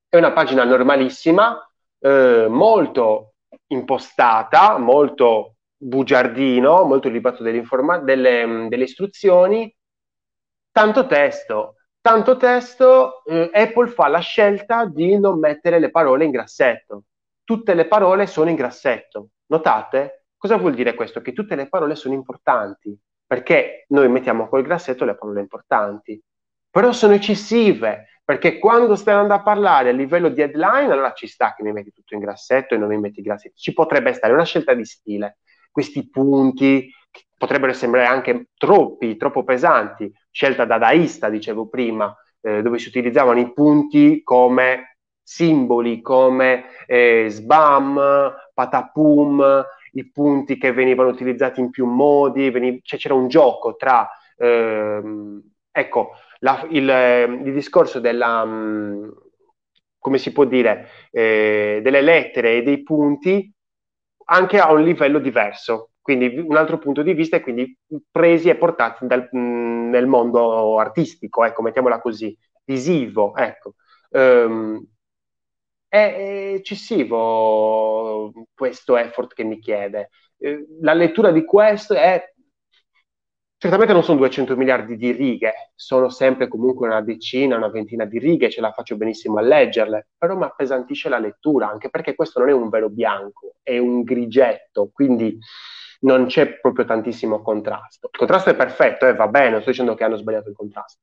[0.09, 1.59] È una pagina normalissima,
[1.99, 3.35] eh, molto
[3.69, 7.65] impostata, molto bugiardino, molto libato delle,
[8.03, 9.75] delle, delle istruzioni,
[10.71, 16.31] tanto testo, tanto testo, eh, Apple fa la scelta di non mettere le parole in
[16.31, 17.05] grassetto.
[17.45, 19.31] Tutte le parole sono in grassetto.
[19.47, 20.26] Notate?
[20.47, 21.21] Cosa vuol dire questo?
[21.21, 26.23] Che tutte le parole sono importanti, perché noi mettiamo col grassetto le parole importanti,
[26.71, 31.27] però sono eccessive, perché quando stai andando a parlare a livello di headline, allora ci
[31.27, 33.57] sta che mi metti tutto in grassetto e non mi metti grassetto.
[33.57, 35.39] Ci potrebbe stare una scelta di stile,
[35.73, 36.89] questi punti
[37.37, 43.53] potrebbero sembrare anche troppi, troppo pesanti, scelta dadaista, dicevo prima, eh, dove si utilizzavano i
[43.53, 49.65] punti come simboli, come eh, sbam, patapum,
[49.97, 55.43] i punti che venivano utilizzati in più modi, veniv- cioè c'era un gioco tra, ehm,
[55.71, 59.09] ecco, la, il, il, discorso della, mm,
[59.99, 63.53] come si può dire, eh, delle lettere e dei punti
[64.29, 67.77] anche a un livello diverso, quindi un altro punto di vista e quindi
[68.11, 73.75] presi e portati dal, mm, nel mondo artistico, ecco, mettiamola così, visivo, ecco.
[74.11, 74.85] Um,
[75.89, 80.11] è eccessivo questo effort che mi chiede.
[80.39, 82.23] Eh, la lettura di questo è
[83.59, 88.19] Certamente non sono 200 miliardi di righe, sono sempre comunque una decina, una ventina di
[88.19, 92.39] righe, ce la faccio benissimo a leggerle, però mi appesantisce la lettura, anche perché questo
[92.39, 95.39] non è un vero bianco, è un grigetto, quindi
[96.01, 98.11] non c'è proprio tantissimo contrasto.
[98.13, 101.01] Il contrasto è perfetto, eh, va bene, non sto dicendo che hanno sbagliato il contrasto,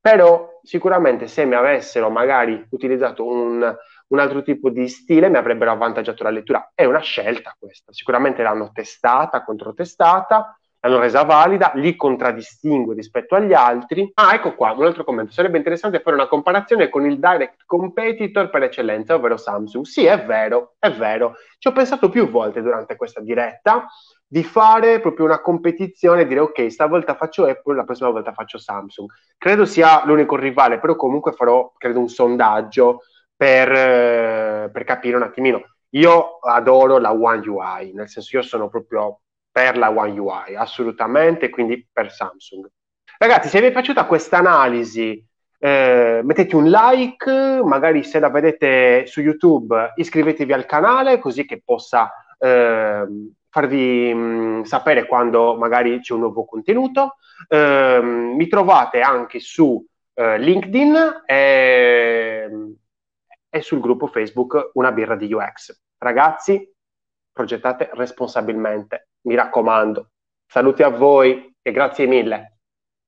[0.00, 3.76] però sicuramente se mi avessero magari utilizzato un,
[4.10, 6.72] un altro tipo di stile mi avrebbero avvantaggiato la lettura.
[6.74, 13.52] È una scelta questa, sicuramente l'hanno testata, controtestata, l'hanno resa valida, li contraddistingue rispetto agli
[13.52, 14.10] altri.
[14.14, 15.32] Ah, ecco qua, un altro commento.
[15.32, 19.84] Sarebbe interessante fare una comparazione con il direct competitor per eccellenza, ovvero Samsung.
[19.84, 21.34] Sì, è vero, è vero.
[21.58, 23.86] Ci ho pensato più volte durante questa diretta
[24.26, 28.58] di fare proprio una competizione e dire ok, stavolta faccio Apple, la prossima volta faccio
[28.58, 29.08] Samsung.
[29.36, 33.02] Credo sia l'unico rivale, però comunque farò, credo, un sondaggio
[33.40, 35.62] per, eh, per capire un attimino.
[35.94, 39.20] Io adoro la One UI, nel senso io sono proprio
[39.50, 42.70] per la One UI, assolutamente, quindi per Samsung.
[43.16, 45.26] Ragazzi, se vi è piaciuta questa analisi,
[45.58, 51.62] eh, mettete un like, magari se la vedete su YouTube iscrivetevi al canale così che
[51.64, 53.06] possa eh,
[53.48, 57.16] farvi mh, mm, sapere quando magari c'è un nuovo contenuto.
[57.48, 59.82] Eh, mi trovate anche su
[60.12, 62.76] eh, LinkedIn e,
[63.50, 65.78] e sul gruppo Facebook Una birra di UX.
[65.98, 66.72] Ragazzi,
[67.32, 70.12] progettate responsabilmente mi raccomando.
[70.46, 72.59] Saluti a voi e grazie mille.